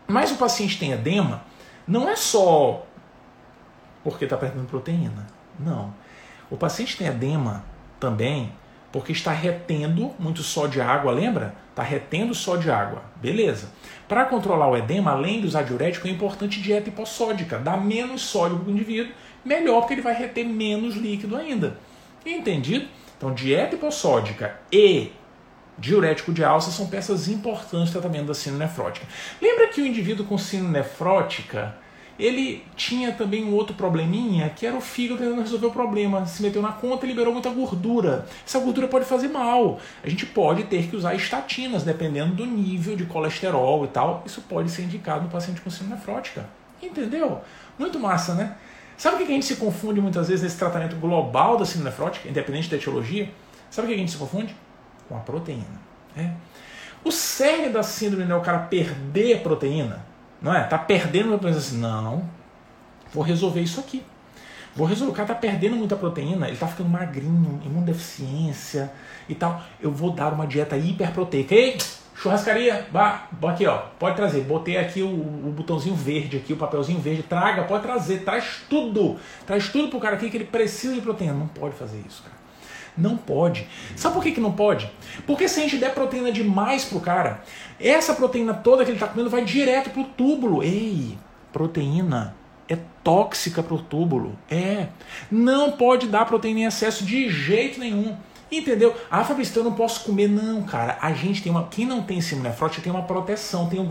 [0.05, 1.43] Mas o paciente tem edema,
[1.87, 2.85] não é só
[4.03, 5.27] porque está perdendo proteína.
[5.57, 5.93] Não.
[6.49, 7.63] O paciente tem edema
[7.99, 8.51] também
[8.91, 11.55] porque está retendo muito só de água, lembra?
[11.69, 13.03] Está retendo só de água.
[13.17, 13.69] Beleza.
[14.07, 17.59] Para controlar o edema, além de usar diurético, é importante dieta hipossódica.
[17.59, 19.13] Dá menos sódio para o indivíduo,
[19.45, 21.77] melhor porque ele vai reter menos líquido ainda.
[22.25, 22.87] Entendido?
[23.17, 25.11] Então, dieta hipossódica e
[25.77, 29.05] diurético de alça são peças importantes no tratamento da síndrome nefrótica.
[29.41, 31.75] Lembra que o indivíduo com síndrome nefrótica
[32.19, 36.25] ele tinha também um outro probleminha, que era o fígado tentando resolver o problema.
[36.25, 38.27] Se meteu na conta e liberou muita gordura.
[38.45, 39.79] Essa gordura pode fazer mal.
[40.03, 44.21] A gente pode ter que usar estatinas, dependendo do nível de colesterol e tal.
[44.25, 46.45] Isso pode ser indicado no paciente com síndrome nefrótica.
[46.83, 47.41] Entendeu?
[47.77, 48.57] Muito massa, né?
[48.97, 52.27] Sabe o que a gente se confunde muitas vezes nesse tratamento global da síndrome nefrótica,
[52.27, 53.29] independente da etiologia?
[53.71, 54.53] Sabe o que a gente se confunde?
[55.07, 55.63] Com a proteína.
[56.17, 56.31] É.
[57.01, 60.05] O cerne da síndrome é o cara perder proteína,
[60.41, 60.63] não é?
[60.63, 61.59] Tá perdendo muita proteína.
[61.59, 62.23] Assim, não,
[63.13, 64.03] vou resolver isso aqui.
[64.75, 65.11] Vou resolver.
[65.11, 68.91] O cara tá perdendo muita proteína, ele tá ficando magrinho, imunodeficiência
[69.27, 69.61] e tal.
[69.81, 71.53] Eu vou dar uma dieta hiperproteica.
[71.53, 71.77] Ei,
[72.15, 74.41] churrascaria, bah, aqui ó, pode trazer.
[74.41, 77.23] Botei aqui o, o, botãozinho verde, aqui o papelzinho verde.
[77.23, 79.17] Traga, pode trazer, traz tudo.
[79.45, 81.33] Traz tudo pro cara aqui que ele precisa de proteína.
[81.33, 82.38] Não pode fazer isso, cara.
[82.97, 83.67] Não pode.
[83.95, 84.91] Sabe por que, que não pode?
[85.25, 87.41] Porque se a gente der proteína demais pro cara,
[87.79, 90.63] essa proteína toda que ele está comendo vai direto pro túbulo.
[90.63, 91.17] Ei,
[91.51, 92.35] proteína
[92.67, 94.37] é tóxica pro túbulo.
[94.49, 94.87] É.
[95.31, 98.15] Não pode dar proteína em excesso de jeito nenhum.
[98.51, 98.95] Entendeu?
[99.11, 100.27] Ah, Fabrício, eu não posso comer.
[100.27, 100.97] Não, cara.
[101.01, 101.67] A gente tem uma.
[101.67, 103.87] Quem não tem nefrótica tem uma proteção, tem um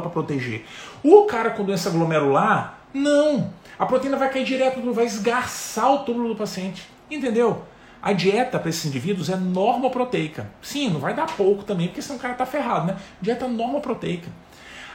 [0.00, 0.64] para proteger.
[1.02, 3.50] O cara com doença glomerular, não.
[3.78, 6.88] A proteína vai cair direto, vai esgarçar o túbulo do paciente.
[7.10, 7.62] Entendeu?
[8.04, 10.50] A dieta para esses indivíduos é normoproteica.
[10.60, 12.98] Sim, não vai dar pouco também, porque senão o cara está ferrado, né?
[13.18, 14.28] Dieta normoproteica.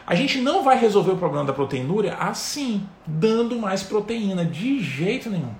[0.05, 5.27] A gente não vai resolver o problema da proteinúria assim, dando mais proteína, de jeito
[5.27, 5.55] nenhum.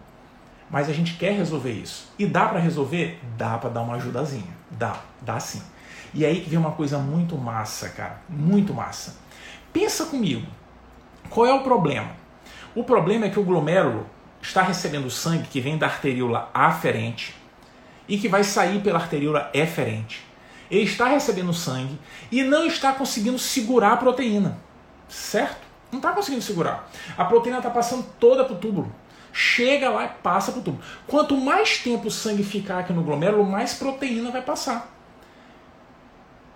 [0.70, 2.14] Mas a gente quer resolver isso.
[2.20, 3.20] E dá para resolver?
[3.36, 4.56] Dá para dar uma ajudazinha.
[4.70, 5.64] Dá, dá sim.
[6.14, 8.22] E aí que vem uma coisa muito massa, cara.
[8.30, 9.16] Muito massa.
[9.74, 10.45] Pensa comigo.
[11.32, 12.12] Qual é o problema?
[12.76, 14.06] O problema é que o glomérulo
[14.39, 17.39] está recebendo sangue que vem da arteríola aferente
[18.10, 20.26] e que vai sair pela arteríola eferente.
[20.70, 21.97] Ele está recebendo sangue
[22.32, 24.57] e não está conseguindo segurar a proteína.
[25.07, 25.68] Certo?
[25.91, 26.89] Não está conseguindo segurar.
[27.18, 28.93] A proteína está passando toda para o túbulo.
[29.32, 30.84] Chega lá e passa para o túbulo.
[31.07, 34.91] Quanto mais tempo o sangue ficar aqui no glomérulo, mais proteína vai passar.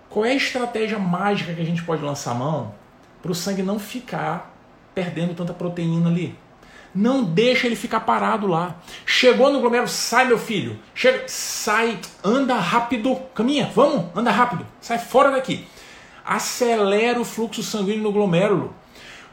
[0.08, 2.74] Qual é a estratégia mágica que a gente pode lançar a mão
[3.22, 4.54] para o sangue não ficar
[4.94, 6.36] perdendo tanta proteína ali?
[6.94, 8.76] Não deixa ele ficar parado lá.
[9.04, 10.78] Chegou no glomérulo, sai meu filho.
[10.94, 15.66] Chega, sai, anda rápido, caminha, vamos, anda rápido, sai fora daqui.
[16.24, 18.74] Acelera o fluxo sanguíneo no glomérulo.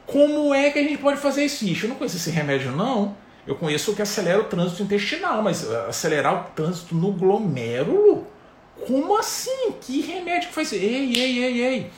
[0.06, 1.64] Como é que a gente pode fazer isso?
[1.64, 3.16] Ixi, eu não conheço esse remédio não.
[3.46, 8.28] Eu conheço o que acelera o trânsito intestinal, mas uh, acelerar o trânsito no glomérulo?
[8.86, 9.72] Como assim?
[9.82, 10.74] Que remédio que faz?
[10.74, 11.92] Ei, ei, ei, ei.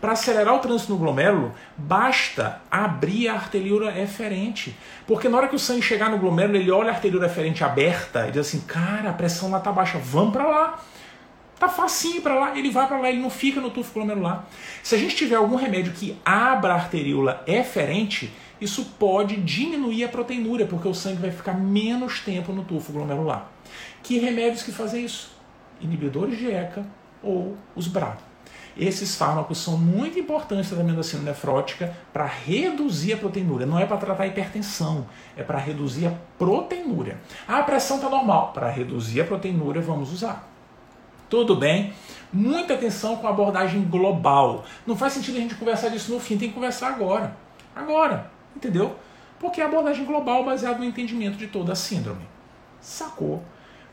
[0.00, 4.76] Para acelerar o trânsito no glomérulo, basta abrir a arteriura eferente.
[5.06, 8.26] Porque na hora que o sangue chegar no glomérulo, ele olha a arteriura eferente aberta
[8.26, 10.82] e diz assim: cara, a pressão lá tá baixa, vamos para lá.
[11.58, 14.46] Tá facinho para lá, ele vai para lá, ele não fica no tufo glomerular.
[14.82, 20.08] Se a gente tiver algum remédio que abra a arteríola eferente, isso pode diminuir a
[20.08, 23.46] proteinúria, porque o sangue vai ficar menos tempo no tufo glomerular.
[24.02, 25.38] Que remédios que fazem isso?
[25.80, 26.84] inibidores de ECA
[27.22, 28.16] ou os BRA.
[28.76, 33.66] Esses fármacos são muito importantes no tratamento da síndrome nefrótica para reduzir a proteinúria.
[33.66, 35.06] Não é para tratar a hipertensão,
[35.36, 37.18] é para reduzir a proteinúria.
[37.46, 38.52] Ah, a pressão está normal.
[38.52, 40.48] Para reduzir a proteinúria, vamos usar.
[41.28, 41.92] Tudo bem?
[42.32, 44.64] Muita atenção com a abordagem global.
[44.86, 47.36] Não faz sentido a gente conversar disso no fim, tem que conversar agora.
[47.74, 48.96] Agora, entendeu?
[49.38, 52.22] Porque é a abordagem global baseada no entendimento de toda a síndrome.
[52.80, 53.42] Sacou?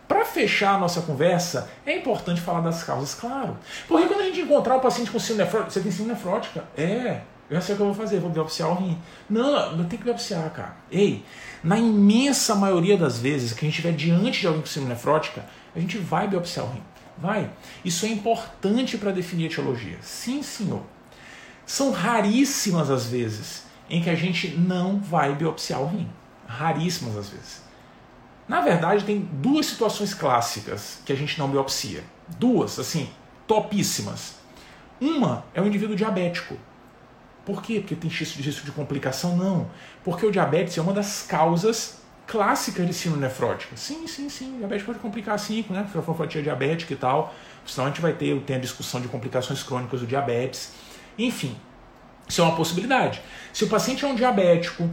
[0.08, 3.58] Para fechar a nossa conversa, é importante falar das causas, claro.
[3.88, 6.64] Porque quando a gente encontrar o paciente com síndrome nefrótica, você tem síndrome nefrótica?
[6.78, 8.98] É, eu sei o que eu vou fazer, vou biopsiar o rim.
[9.30, 10.76] Não, não tem que biopsiar, cara.
[10.90, 11.26] Ei,
[11.64, 15.46] na imensa maioria das vezes que a gente estiver diante de alguém com síndrome nefrótica,
[15.76, 16.84] a gente vai biopsiar o rim.
[17.18, 17.50] Vai.
[17.84, 19.98] Isso é importante para definir a etiologia.
[20.02, 20.84] Sim, senhor.
[21.66, 26.10] São raríssimas as vezes em que a gente não vai biopsiar o rim.
[26.48, 27.67] Raríssimas as vezes.
[28.48, 32.04] Na verdade, tem duas situações clássicas que a gente não biopsia.
[32.40, 33.10] Duas, assim,
[33.46, 34.36] topíssimas.
[35.00, 36.58] Uma é o indivíduo diabético.
[37.46, 37.80] Por quê?
[37.80, 39.38] Porque tem risco de, complicação?
[39.38, 39.70] Não.
[40.04, 43.76] Porque o diabetes é uma das causas clássicas de síndrome nefrótica.
[43.78, 44.58] Sim, sim, sim.
[44.58, 45.88] Diabetes pode complicar sim, né?
[46.18, 47.34] Fatia diabética e tal.
[47.66, 50.74] Senão a gente vai ter tem a discussão de complicações crônicas do diabetes.
[51.18, 51.56] Enfim,
[52.28, 53.22] isso é uma possibilidade.
[53.54, 54.90] Se o paciente é um diabético,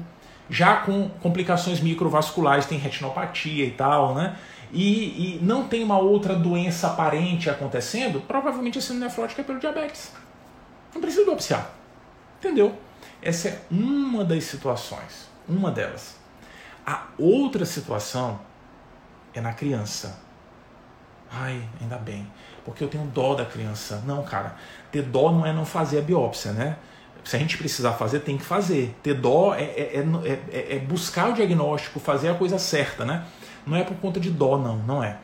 [0.48, 4.36] já com complicações microvasculares, tem retinopatia e tal, né?
[4.72, 9.60] E, e, não tem uma outra doença aparente acontecendo, provavelmente a síndrome nefrótica é pelo
[9.60, 10.12] diabetes.
[10.92, 11.70] Não precisa biopsiar.
[12.38, 12.76] Entendeu?
[13.22, 16.16] Essa é uma das situações, uma delas.
[16.84, 18.40] A outra situação
[19.32, 20.20] é na criança.
[21.30, 22.30] Ai, ainda bem,
[22.64, 24.02] porque eu tenho dó da criança.
[24.04, 24.56] Não, cara,
[24.92, 26.76] ter dó não é não fazer a biópsia, né?
[27.24, 28.94] Se a gente precisar fazer, tem que fazer.
[29.02, 30.04] Ter dó é, é,
[30.52, 33.24] é, é, buscar o diagnóstico, fazer a coisa certa, né?
[33.66, 35.18] Não é por conta de dó, não, não é.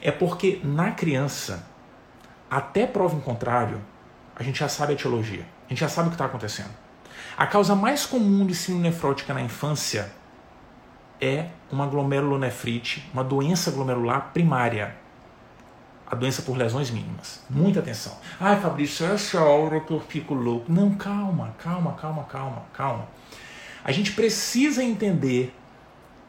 [0.00, 1.68] É porque na criança,
[2.50, 3.80] até prova em contrário,
[4.34, 6.70] a gente já sabe a etiologia, a gente já sabe o que está acontecendo.
[7.36, 10.10] A causa mais comum de síndrome nefrótica na infância
[11.20, 14.96] é uma glomerulonefrite, uma doença glomerular primária
[16.12, 17.40] a doença por lesões mínimas.
[17.48, 18.12] Muita atenção.
[18.38, 20.70] Ai, Fabrício, essa hora que eu fico louco.
[20.70, 23.08] Não, calma, calma, calma, calma, calma.
[23.82, 25.54] A gente precisa entender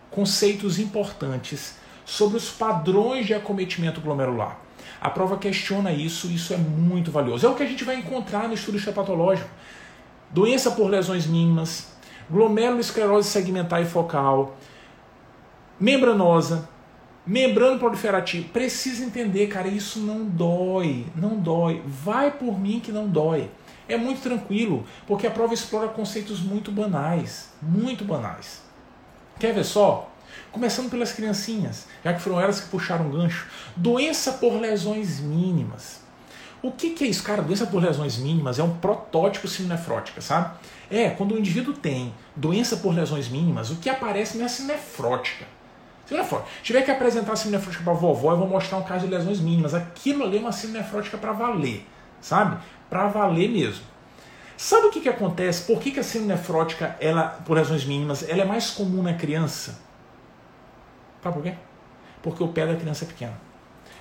[0.10, 1.76] conceitos importantes
[2.06, 4.58] sobre os padrões de acometimento glomerular.
[5.02, 7.46] A prova questiona isso, isso é muito valioso.
[7.46, 9.50] É o que a gente vai encontrar no estudo histopatológico.
[10.30, 11.92] Doença por lesões mínimas,
[12.32, 14.56] glomerulosclerose segmentar e focal,
[15.78, 16.70] membranosa,
[17.26, 21.82] Membrana proliferativa, precisa entender, cara, isso não dói, não dói.
[21.86, 23.50] Vai por mim que não dói.
[23.88, 28.62] É muito tranquilo, porque a prova explora conceitos muito banais, muito banais.
[29.40, 30.12] Quer ver só?
[30.52, 33.48] Começando pelas criancinhas, já que foram elas que puxaram o gancho.
[33.76, 36.02] Doença por lesões mínimas.
[36.62, 37.42] O que, que é isso, cara?
[37.42, 40.58] Doença por lesões mínimas é um protótipo nefrótica, sabe?
[40.90, 45.63] É, quando o indivíduo tem doença por lesões mínimas, o que aparece não é.
[46.06, 46.52] Síndrome nefrótica.
[46.58, 49.14] Se tiver que apresentar a síndrome nefrótica para vovó, eu vou mostrar um caso de
[49.14, 49.74] lesões mínimas.
[49.74, 51.88] Aquilo ali é uma síndrome nefrótica para valer,
[52.22, 52.62] sabe?
[52.90, 53.84] Para valer mesmo.
[54.58, 55.64] Sabe o que, que acontece?
[55.64, 59.14] Por que, que a síndrome nefrótica, ela, por razões mínimas, ela é mais comum na
[59.14, 59.80] criança?
[61.22, 61.54] Sabe por quê?
[62.22, 63.34] Porque o pé da criança é pequeno.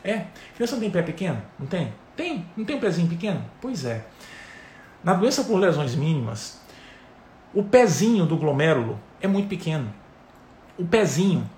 [0.04, 1.40] É, criança não tem pé pequeno?
[1.58, 1.92] Não tem?
[2.16, 3.44] Tem, não tem um pezinho pequeno?
[3.60, 4.04] Pois é.
[5.02, 6.60] Na doença por lesões mínimas,
[7.54, 9.92] o pezinho do glomérulo é muito pequeno.
[10.78, 11.48] O pezinho,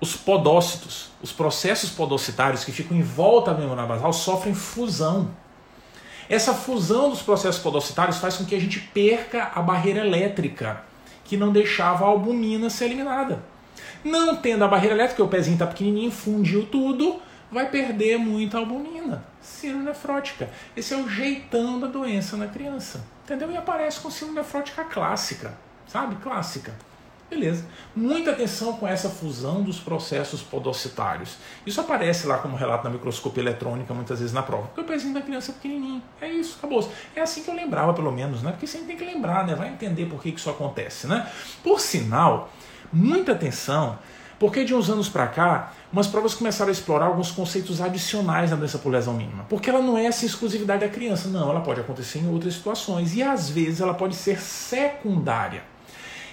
[0.00, 5.30] os podócitos, os processos podocitários que ficam em volta da membrana basal sofrem fusão.
[6.28, 10.84] Essa fusão dos processos podocitários faz com que a gente perca a barreira elétrica
[11.24, 13.42] que não deixava a albumina ser eliminada.
[14.04, 17.20] Não tendo a barreira elétrica, o pezinho está pequenininho, fundiu tudo,
[17.50, 19.24] vai perder muita albumina.
[19.40, 20.48] Síndrome nefrótica.
[20.76, 23.04] Esse é o jeitão da doença na criança.
[23.24, 23.50] Entendeu?
[23.50, 25.54] E aparece com síndrome nefrótica clássica.
[25.86, 26.16] Sabe?
[26.16, 26.74] Clássica.
[27.30, 27.64] Beleza.
[27.94, 31.36] Muita atenção com essa fusão dos processos podocitários.
[31.66, 34.68] Isso aparece lá como relato na microscopia eletrônica, muitas vezes na prova.
[34.68, 36.02] Porque o pezinho da criança é pequenininho.
[36.20, 36.90] É isso, acabou.
[37.14, 38.52] É assim que eu lembrava, pelo menos, né?
[38.52, 39.54] Porque sempre tem que lembrar, né?
[39.54, 41.30] Vai entender por que isso acontece, né?
[41.62, 42.50] Por sinal,
[42.92, 43.98] muita atenção
[44.38, 48.56] porque de uns anos para cá, umas provas começaram a explorar alguns conceitos adicionais na
[48.56, 49.44] doença por lesão mínima.
[49.48, 53.14] Porque ela não é essa exclusividade da criança, não, ela pode acontecer em outras situações
[53.14, 55.64] e às vezes ela pode ser secundária.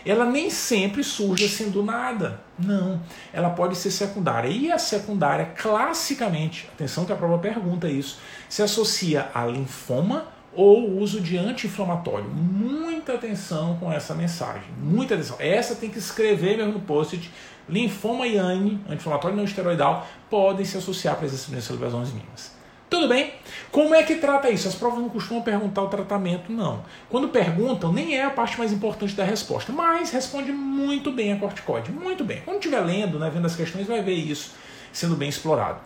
[0.05, 2.39] Ela nem sempre surge assim do nada.
[2.59, 3.01] Não,
[3.33, 4.49] ela pode ser secundária.
[4.49, 10.99] E a secundária, classicamente, atenção que a prova pergunta isso, se associa a linfoma ou
[10.99, 12.29] uso de anti-inflamatório.
[12.29, 15.35] Muita atenção com essa mensagem, muita atenção.
[15.39, 17.29] Essa tem que escrever mesmo no post-it
[17.67, 22.54] linfoma e ANE, anti-inflamatório não esteroidal, podem se associar para essas doenças lesões mínimas.
[22.95, 23.33] Tudo bem?
[23.73, 24.69] Como é que trata isso?
[24.69, 26.81] As provas não costumam perguntar o tratamento, não.
[27.09, 31.37] Quando perguntam, nem é a parte mais importante da resposta, mas responde muito bem a
[31.37, 31.91] corticoide.
[31.91, 32.41] Muito bem.
[32.45, 34.53] Quando estiver lendo, né, vendo as questões, vai ver isso
[34.93, 35.79] sendo bem explorado.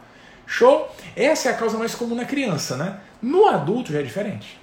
[0.46, 0.88] Show?
[1.16, 3.00] Essa é a causa mais comum na criança, né?
[3.20, 4.60] No adulto já é diferente.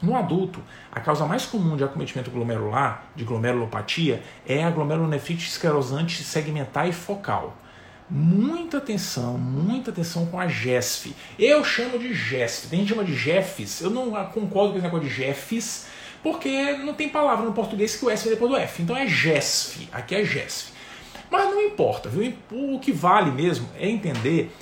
[0.00, 6.24] No adulto, a causa mais comum de acometimento glomerular, de glomerulopatia, é a glomerulonefrite esclerosante
[6.24, 7.54] segmentar e focal.
[8.10, 11.16] Muita atenção, muita atenção com a GESF.
[11.38, 14.84] Eu chamo de GESF, tem gente que chama de GEFs, eu não concordo com esse
[14.84, 15.86] negócio de GEFs,
[16.22, 19.06] porque não tem palavra no português que o S vem depois do F, então é
[19.06, 20.72] GESF, aqui é GESF.
[21.30, 22.34] Mas não importa, viu?
[22.50, 24.54] o que vale mesmo é entender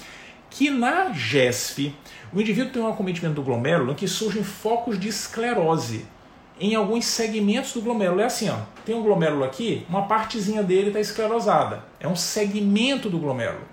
[0.48, 1.92] que na GESF
[2.32, 6.06] o indivíduo tem um acometimento do glomérulo em que surgem focos de esclerose
[6.62, 8.20] em alguns segmentos do glomérulo.
[8.20, 8.56] É assim, ó,
[8.86, 11.82] tem um glomérulo aqui, uma partezinha dele está esclerosada.
[11.98, 13.64] É um segmento do glomérulo.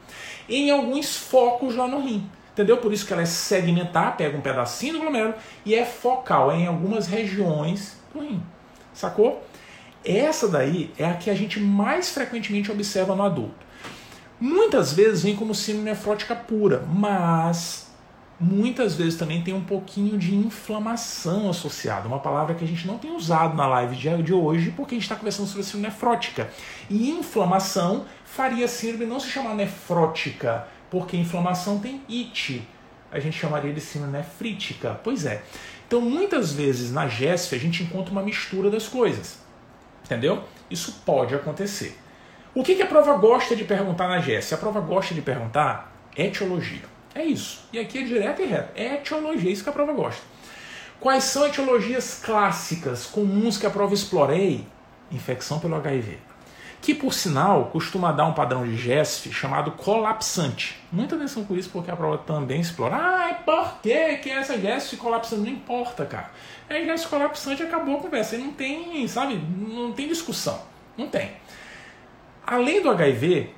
[0.50, 2.28] Em alguns focos lá no rim.
[2.52, 2.78] Entendeu?
[2.78, 6.58] Por isso que ela é segmentar, pega um pedacinho do glomérulo e é focal, é
[6.58, 8.42] em algumas regiões do rim.
[8.92, 9.44] Sacou?
[10.04, 13.54] Essa daí é a que a gente mais frequentemente observa no adulto.
[14.40, 17.89] Muitas vezes vem como síndrome nefrótica pura, mas
[18.40, 22.98] muitas vezes também tem um pouquinho de inflamação associada, uma palavra que a gente não
[22.98, 26.50] tem usado na live de hoje porque a gente está conversando sobre a síndrome nefrótica.
[26.90, 32.66] E inflamação faria a síndrome não se chamar nefrótica, porque inflamação tem it.
[33.12, 35.00] A gente chamaria de síndrome nefrítica.
[35.04, 35.44] Pois é.
[35.88, 39.40] Então, muitas vezes na GESF a gente encontra uma mistura das coisas.
[40.06, 40.44] Entendeu?
[40.70, 41.98] Isso pode acontecer.
[42.54, 44.54] O que, que a prova gosta de perguntar na GESF?
[44.54, 46.99] A prova gosta de perguntar etiologia.
[47.14, 47.62] É isso.
[47.74, 48.72] E aqui é direto e reto.
[48.76, 50.22] É etiologia, isso que a prova gosta.
[51.00, 54.68] Quais são etiologias clássicas, comuns que a prova explorei?
[55.12, 56.18] Infecção pelo HIV.
[56.82, 60.80] Que, por sinal, costuma dar um padrão de GESF chamado colapsante.
[60.92, 62.96] Muita atenção com isso, porque a prova também explora.
[62.96, 65.42] Ah, é por que, que essa GESF colapsante?
[65.42, 66.32] Não importa, cara.
[66.70, 68.38] É GESF colapsante acabou a conversa.
[68.38, 70.62] Não tem, sabe, não tem discussão.
[70.98, 71.32] Não tem.
[72.46, 73.54] Além do HIV,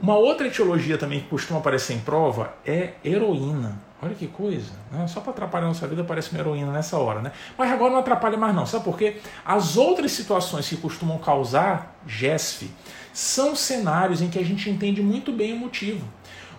[0.00, 3.80] uma outra etiologia também que costuma aparecer em prova é heroína.
[4.02, 5.06] Olha que coisa, né?
[5.06, 7.32] Só para atrapalhar a nossa vida parece uma heroína nessa hora, né?
[7.56, 9.16] Mas agora não atrapalha mais não, sabe por quê?
[9.44, 12.70] As outras situações que costumam causar GESF
[13.12, 16.06] são cenários em que a gente entende muito bem o motivo.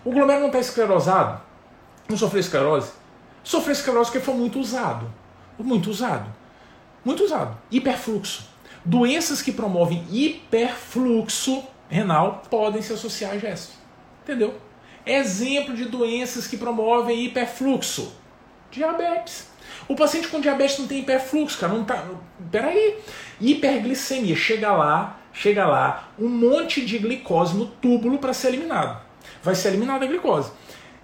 [0.04, 1.40] O glomérulo não está esclerosado,
[2.08, 2.90] não sofreu esclerose?
[3.44, 5.08] Sofreu esclerose porque foi muito usado.
[5.58, 6.28] Muito usado.
[7.04, 7.56] Muito usado.
[7.70, 8.48] Hiperfluxo.
[8.84, 13.72] Doenças que promovem hiperfluxo renal podem se associar a GESF.
[14.22, 14.54] Entendeu?
[15.06, 18.12] Exemplo de doenças que promovem hiperfluxo.
[18.70, 19.48] Diabetes.
[19.88, 21.72] O paciente com diabetes não tem hiperfluxo, cara.
[21.72, 22.04] Não tá.
[22.50, 22.98] Peraí.
[23.40, 24.36] Hiperglicemia.
[24.36, 29.00] Chega lá, chega lá, um monte de glicose no túbulo para ser eliminado.
[29.42, 30.50] Vai ser eliminada a glicose.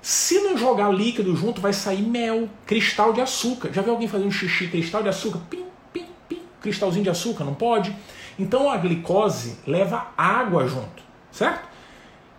[0.02, 3.72] Se não jogar líquido junto, vai sair mel, cristal de açúcar.
[3.72, 5.40] Já viu alguém fazer um xixi cristal de açúcar?
[5.48, 5.64] Pim,
[5.94, 6.42] pim, pim.
[6.60, 7.96] Cristalzinho de açúcar, não pode?
[8.38, 11.68] Então a glicose leva água junto, certo?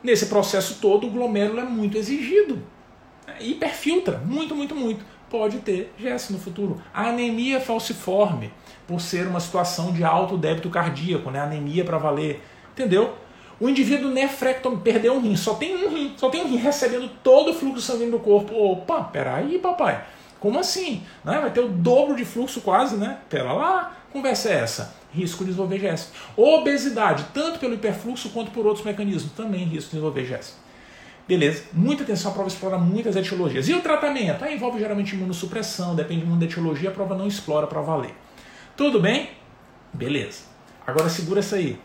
[0.03, 2.61] Nesse processo todo, o glomérulo é muito exigido.
[3.39, 5.03] Hiperfiltra, muito, muito, muito.
[5.29, 6.79] pode ter GES no futuro.
[6.93, 8.53] A anemia falciforme,
[8.87, 11.39] por ser uma situação de alto débito cardíaco, né?
[11.39, 12.41] anemia para valer,
[12.71, 13.15] entendeu?
[13.59, 17.09] O indivíduo nefrectomia, perdeu um rim, só tem um rim, só tem um rim recebendo
[17.23, 18.53] todo o fluxo sanguíneo do corpo.
[18.53, 20.03] Opa, peraí, papai,
[20.45, 21.01] como assim?
[21.23, 21.39] Né?
[21.39, 23.17] Vai ter o dobro de fluxo quase, né?
[23.27, 24.95] Pera lá, conversa é essa?
[25.11, 26.11] Risco de desenvolver GES.
[26.37, 30.55] Obesidade, tanto pelo hiperfluxo quanto por outros mecanismos, também risco de desenvolver GES.
[31.27, 33.67] Beleza, muita atenção, a prova explora muitas etiologias.
[33.67, 34.45] E o tratamento?
[34.45, 38.13] Envolve geralmente imunossupressão, depende muito da etiologia, a prova não explora para valer.
[38.77, 39.31] Tudo bem?
[39.91, 40.43] Beleza.
[40.85, 41.79] Agora segura essa aí.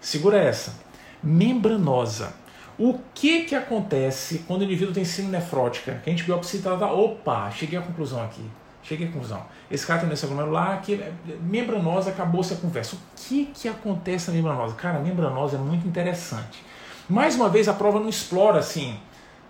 [0.00, 0.80] Segura essa.
[1.22, 2.32] Membranosa.
[2.78, 6.00] O que que acontece quando o indivíduo tem síndrome nefrótica?
[6.04, 8.44] Que a gente biopsia e tá, opa, cheguei à conclusão aqui.
[8.82, 9.42] Cheguei à conclusão.
[9.70, 12.96] Esse cara tem doença glomerular, que é membranosa, acabou-se a conversa.
[12.96, 14.74] O que que acontece na membranosa?
[14.74, 16.62] Cara, a membranosa é muito interessante.
[17.08, 18.98] Mais uma vez, a prova não explora assim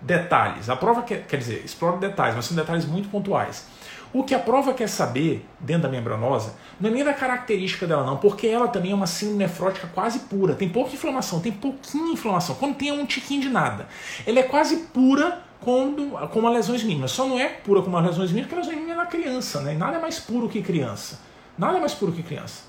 [0.00, 0.70] detalhes.
[0.70, 3.66] A prova quer, quer dizer, explora detalhes, mas são detalhes muito pontuais.
[4.12, 8.04] O que a prova quer saber dentro da membranosa não é nem da característica dela,
[8.04, 10.54] não, porque ela também é uma síndrome nefrótica quase pura.
[10.54, 12.54] Tem pouca inflamação, tem pouquinha inflamação.
[12.56, 13.88] Quando tem um tiquinho de nada.
[14.26, 17.10] Ela é quase pura como, como lesões mínimas.
[17.10, 19.60] Só não é pura como as lesões mínimas, porque a lesões mínimas é na criança,
[19.62, 19.74] né?
[19.74, 21.20] nada é mais puro que criança.
[21.58, 22.64] Nada é mais puro que criança.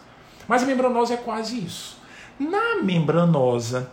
[0.47, 1.97] Mas a membranosa é quase isso.
[2.39, 3.91] Na membranosa,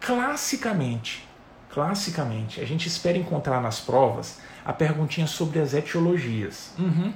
[0.00, 1.26] classicamente,
[1.70, 6.72] classicamente, a gente espera encontrar nas provas a perguntinha sobre as etiologias.
[6.78, 7.12] Uhum.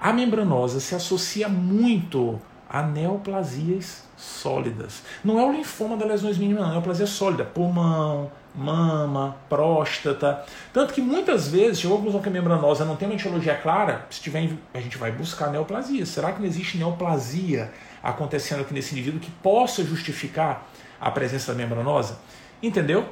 [0.00, 5.02] A membranosa se associa muito a neoplasias sólidas.
[5.24, 7.44] Não é o linfoma das lesões mínimas, não, é neoplasia sólida.
[7.44, 10.44] Pulmão, mama, próstata.
[10.72, 14.06] Tanto que muitas vezes chegou a conclusão que a membranosa não tem uma etiologia clara,
[14.10, 16.04] se tiver, a gente vai buscar neoplasia.
[16.04, 17.72] Será que não existe neoplasia
[18.02, 20.66] acontecendo aqui nesse indivíduo que possa justificar
[21.00, 22.18] a presença da membranosa?
[22.62, 23.08] Entendeu?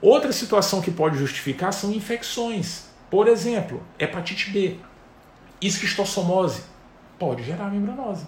[0.00, 2.86] Outra situação que pode justificar são infecções.
[3.10, 4.76] Por exemplo, hepatite B,
[5.60, 6.62] esquistossomose,
[7.18, 8.26] pode gerar membranose.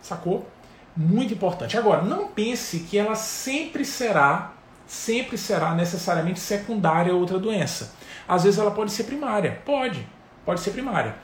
[0.00, 0.48] Sacou?
[0.96, 1.76] Muito importante.
[1.76, 4.52] Agora, não pense que ela sempre será,
[4.86, 7.94] sempre será necessariamente secundária a outra doença.
[8.26, 9.60] Às vezes ela pode ser primária.
[9.64, 10.06] Pode,
[10.44, 11.16] pode ser primária.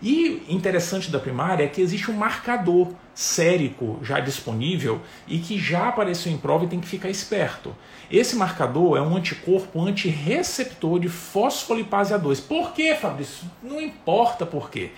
[0.00, 5.88] E interessante da primária é que existe um marcador sérico já disponível e que já
[5.88, 7.74] apareceu em prova e tem que ficar esperto.
[8.08, 12.46] Esse marcador é um anticorpo antirreceptor de fosfolipase A2.
[12.46, 13.50] Por quê, Fabrício?
[13.60, 14.92] Não importa por quê.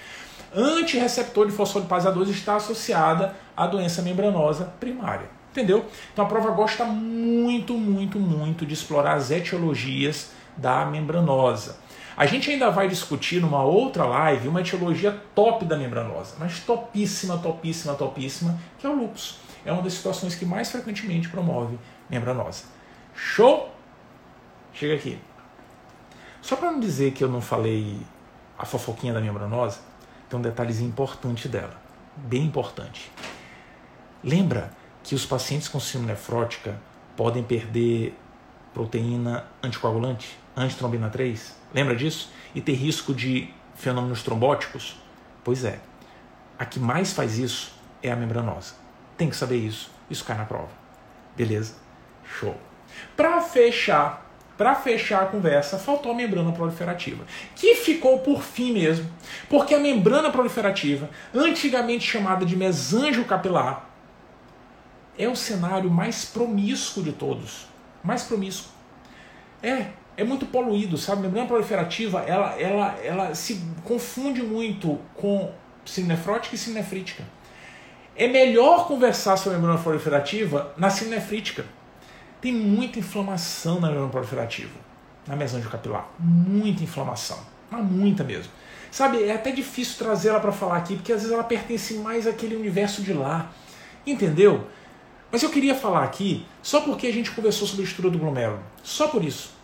[0.54, 5.30] Antirreceptor de fosfolipase A2 está associada à doença membranosa primária.
[5.50, 5.86] Entendeu?
[6.12, 11.78] Então a prova gosta muito, muito, muito de explorar as etiologias da membranosa.
[12.20, 17.38] A gente ainda vai discutir numa outra live uma etiologia top da membranosa, mas topíssima,
[17.38, 19.38] topíssima, topíssima, que é o lúpus.
[19.64, 21.78] É uma das situações que mais frequentemente promove
[22.10, 22.64] membranosa.
[23.14, 23.74] Show?
[24.74, 25.18] Chega aqui.
[26.42, 27.98] Só para não dizer que eu não falei
[28.58, 29.78] a fofoquinha da membranosa,
[30.28, 31.80] tem um detalhezinho importante dela,
[32.18, 33.10] bem importante.
[34.22, 34.70] Lembra
[35.02, 36.78] que os pacientes com síndrome nefrótica
[37.16, 38.14] podem perder
[38.74, 41.59] proteína anticoagulante, antitrombina 3?
[41.72, 42.30] Lembra disso?
[42.54, 44.96] E ter risco de fenômenos trombóticos?
[45.44, 45.80] Pois é.
[46.58, 48.74] A que mais faz isso é a membranosa.
[49.16, 49.90] Tem que saber isso.
[50.10, 50.70] Isso cai na prova.
[51.36, 51.74] Beleza?
[52.38, 52.56] Show.
[53.16, 59.10] Para fechar, para fechar a conversa, faltou a membrana proliferativa, que ficou por fim mesmo,
[59.48, 63.88] porque a membrana proliferativa, antigamente chamada de mesanjo capilar,
[65.16, 67.66] é o cenário mais promíscuo de todos.
[68.02, 68.70] Mais promíscuo.
[69.62, 71.20] É, é muito poluído, sabe?
[71.20, 75.50] A membrana proliferativa, ela, ela, ela se confunde muito com
[75.84, 77.24] sinefrótica e sinefrítica.
[78.16, 81.64] É melhor conversar sobre membrana proliferativa na sinefrítica.
[82.40, 84.78] Tem muita inflamação na membrana proliferativa,
[85.26, 86.08] na mesângia capilar.
[86.18, 87.38] Muita inflamação,
[87.70, 88.52] mas muita mesmo.
[88.90, 92.56] Sabe, é até difícil trazê-la para falar aqui, porque às vezes ela pertence mais àquele
[92.56, 93.50] universo de lá.
[94.06, 94.66] Entendeu?
[95.30, 98.60] Mas eu queria falar aqui só porque a gente conversou sobre a estrutura do glomérulo.
[98.82, 99.59] Só por isso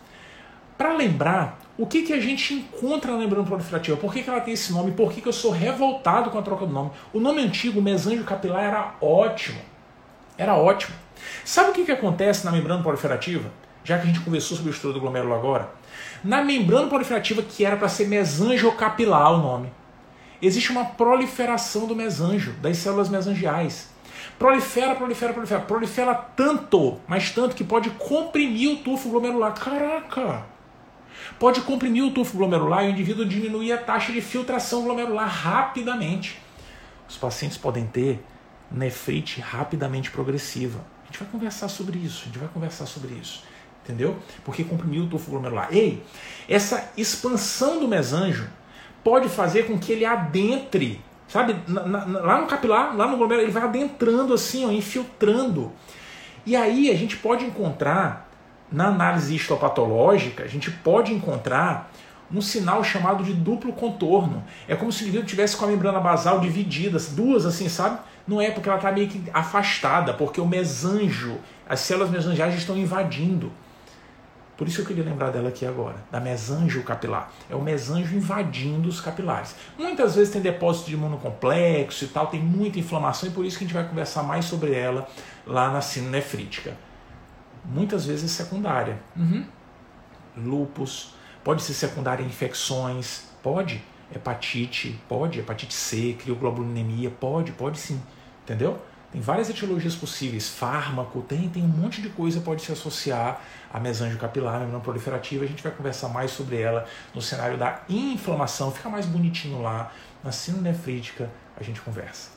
[0.77, 4.41] para lembrar o que, que a gente encontra na membrana proliferativa, por que, que ela
[4.41, 6.91] tem esse nome, por que, que eu sou revoltado com a troca do nome.
[7.13, 9.59] O nome antigo, mesângio capilar, era ótimo.
[10.37, 10.95] Era ótimo.
[11.43, 13.49] Sabe o que, que acontece na membrana proliferativa?
[13.83, 15.69] Já que a gente conversou sobre o estudo do glomérulo agora.
[16.23, 19.71] Na membrana proliferativa, que era para ser mesângio capilar o nome,
[20.41, 23.89] existe uma proliferação do mesângio, das células mesangiais.
[24.37, 25.61] Prolifera, prolifera, prolifera.
[25.61, 29.53] Prolifera tanto, mas tanto que pode comprimir o tufo glomerular.
[29.53, 30.56] Caraca!
[31.39, 36.39] Pode comprimir o tufo glomerular e o indivíduo diminuir a taxa de filtração glomerular rapidamente.
[37.09, 38.23] Os pacientes podem ter
[38.71, 40.79] nefrite rapidamente progressiva.
[41.03, 43.43] A gente vai conversar sobre isso, a gente vai conversar sobre isso.
[43.83, 44.17] Entendeu?
[44.43, 45.69] Porque comprimiu o tufo glomerular.
[45.71, 46.03] Ei,
[46.49, 48.49] essa expansão do mesanjo
[49.01, 51.55] pode fazer com que ele adentre, sabe?
[51.65, 55.71] Na, na, lá no capilar, lá no glomérulo, ele vai adentrando assim, ó, infiltrando.
[56.45, 58.26] E aí a gente pode encontrar,
[58.71, 61.91] na análise histopatológica, a gente pode encontrar
[62.33, 64.43] um sinal chamado de duplo contorno.
[64.67, 67.99] É como se o indivíduo tivesse com a membrana basal dividida, duas assim, sabe?
[68.27, 71.37] Não é porque ela está meio que afastada, porque o mesanjo,
[71.67, 73.51] as células mesangiais estão invadindo.
[74.57, 77.31] Por isso eu queria lembrar dela aqui agora, da mesanjo capilar.
[77.47, 79.55] É o mesanjo invadindo os capilares.
[79.77, 83.63] Muitas vezes tem depósito de imunocomplexo e tal, tem muita inflamação e por isso que
[83.63, 85.07] a gente vai conversar mais sobre ela
[85.45, 86.73] lá na nefrítica.
[87.67, 88.97] Muitas vezes secundária.
[89.15, 89.45] Uhum.
[90.37, 91.13] Lupus,
[91.43, 93.83] pode ser secundária a infecções, pode.
[94.13, 95.39] Hepatite, pode.
[95.39, 98.01] Hepatite C, crioglobulinemia, pode, pode sim.
[98.43, 98.79] Entendeu?
[99.11, 103.41] Tem várias etiologias possíveis, fármaco, tem, tem um monte de coisa pode se associar
[103.73, 105.45] a mesanjo capilar, membrana proliferativa.
[105.45, 109.93] A gente vai conversar mais sobre ela no cenário da inflamação, fica mais bonitinho lá.
[110.23, 112.31] Na síndrome nefrítica a gente conversa.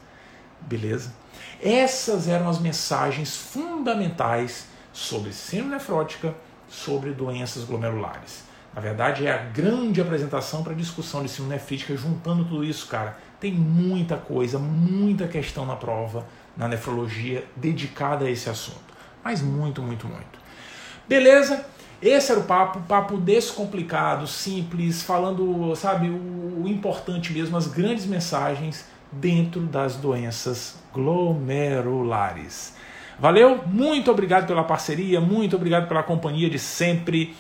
[0.61, 1.13] Beleza?
[1.61, 6.35] Essas eram as mensagens fundamentais sobre síndrome nefrótica,
[6.69, 8.45] sobre doenças glomerulares.
[8.75, 13.19] Na verdade, é a grande apresentação para discussão de síndrome nefrítica, juntando tudo isso, cara.
[13.41, 16.27] Tem muita coisa, muita questão na prova,
[16.57, 18.91] na nefrologia, dedicada a esse assunto.
[19.25, 20.39] Mas muito, muito, muito.
[21.09, 21.65] Beleza?
[22.01, 28.07] Esse era o papo, papo descomplicado, simples, falando, sabe, o, o importante mesmo, as grandes
[28.07, 32.75] mensagens dentro das doenças glomerulares.
[33.21, 33.61] Valeu?
[33.67, 37.37] Muito obrigado pela parceria, muito obrigado pela companhia de sempre.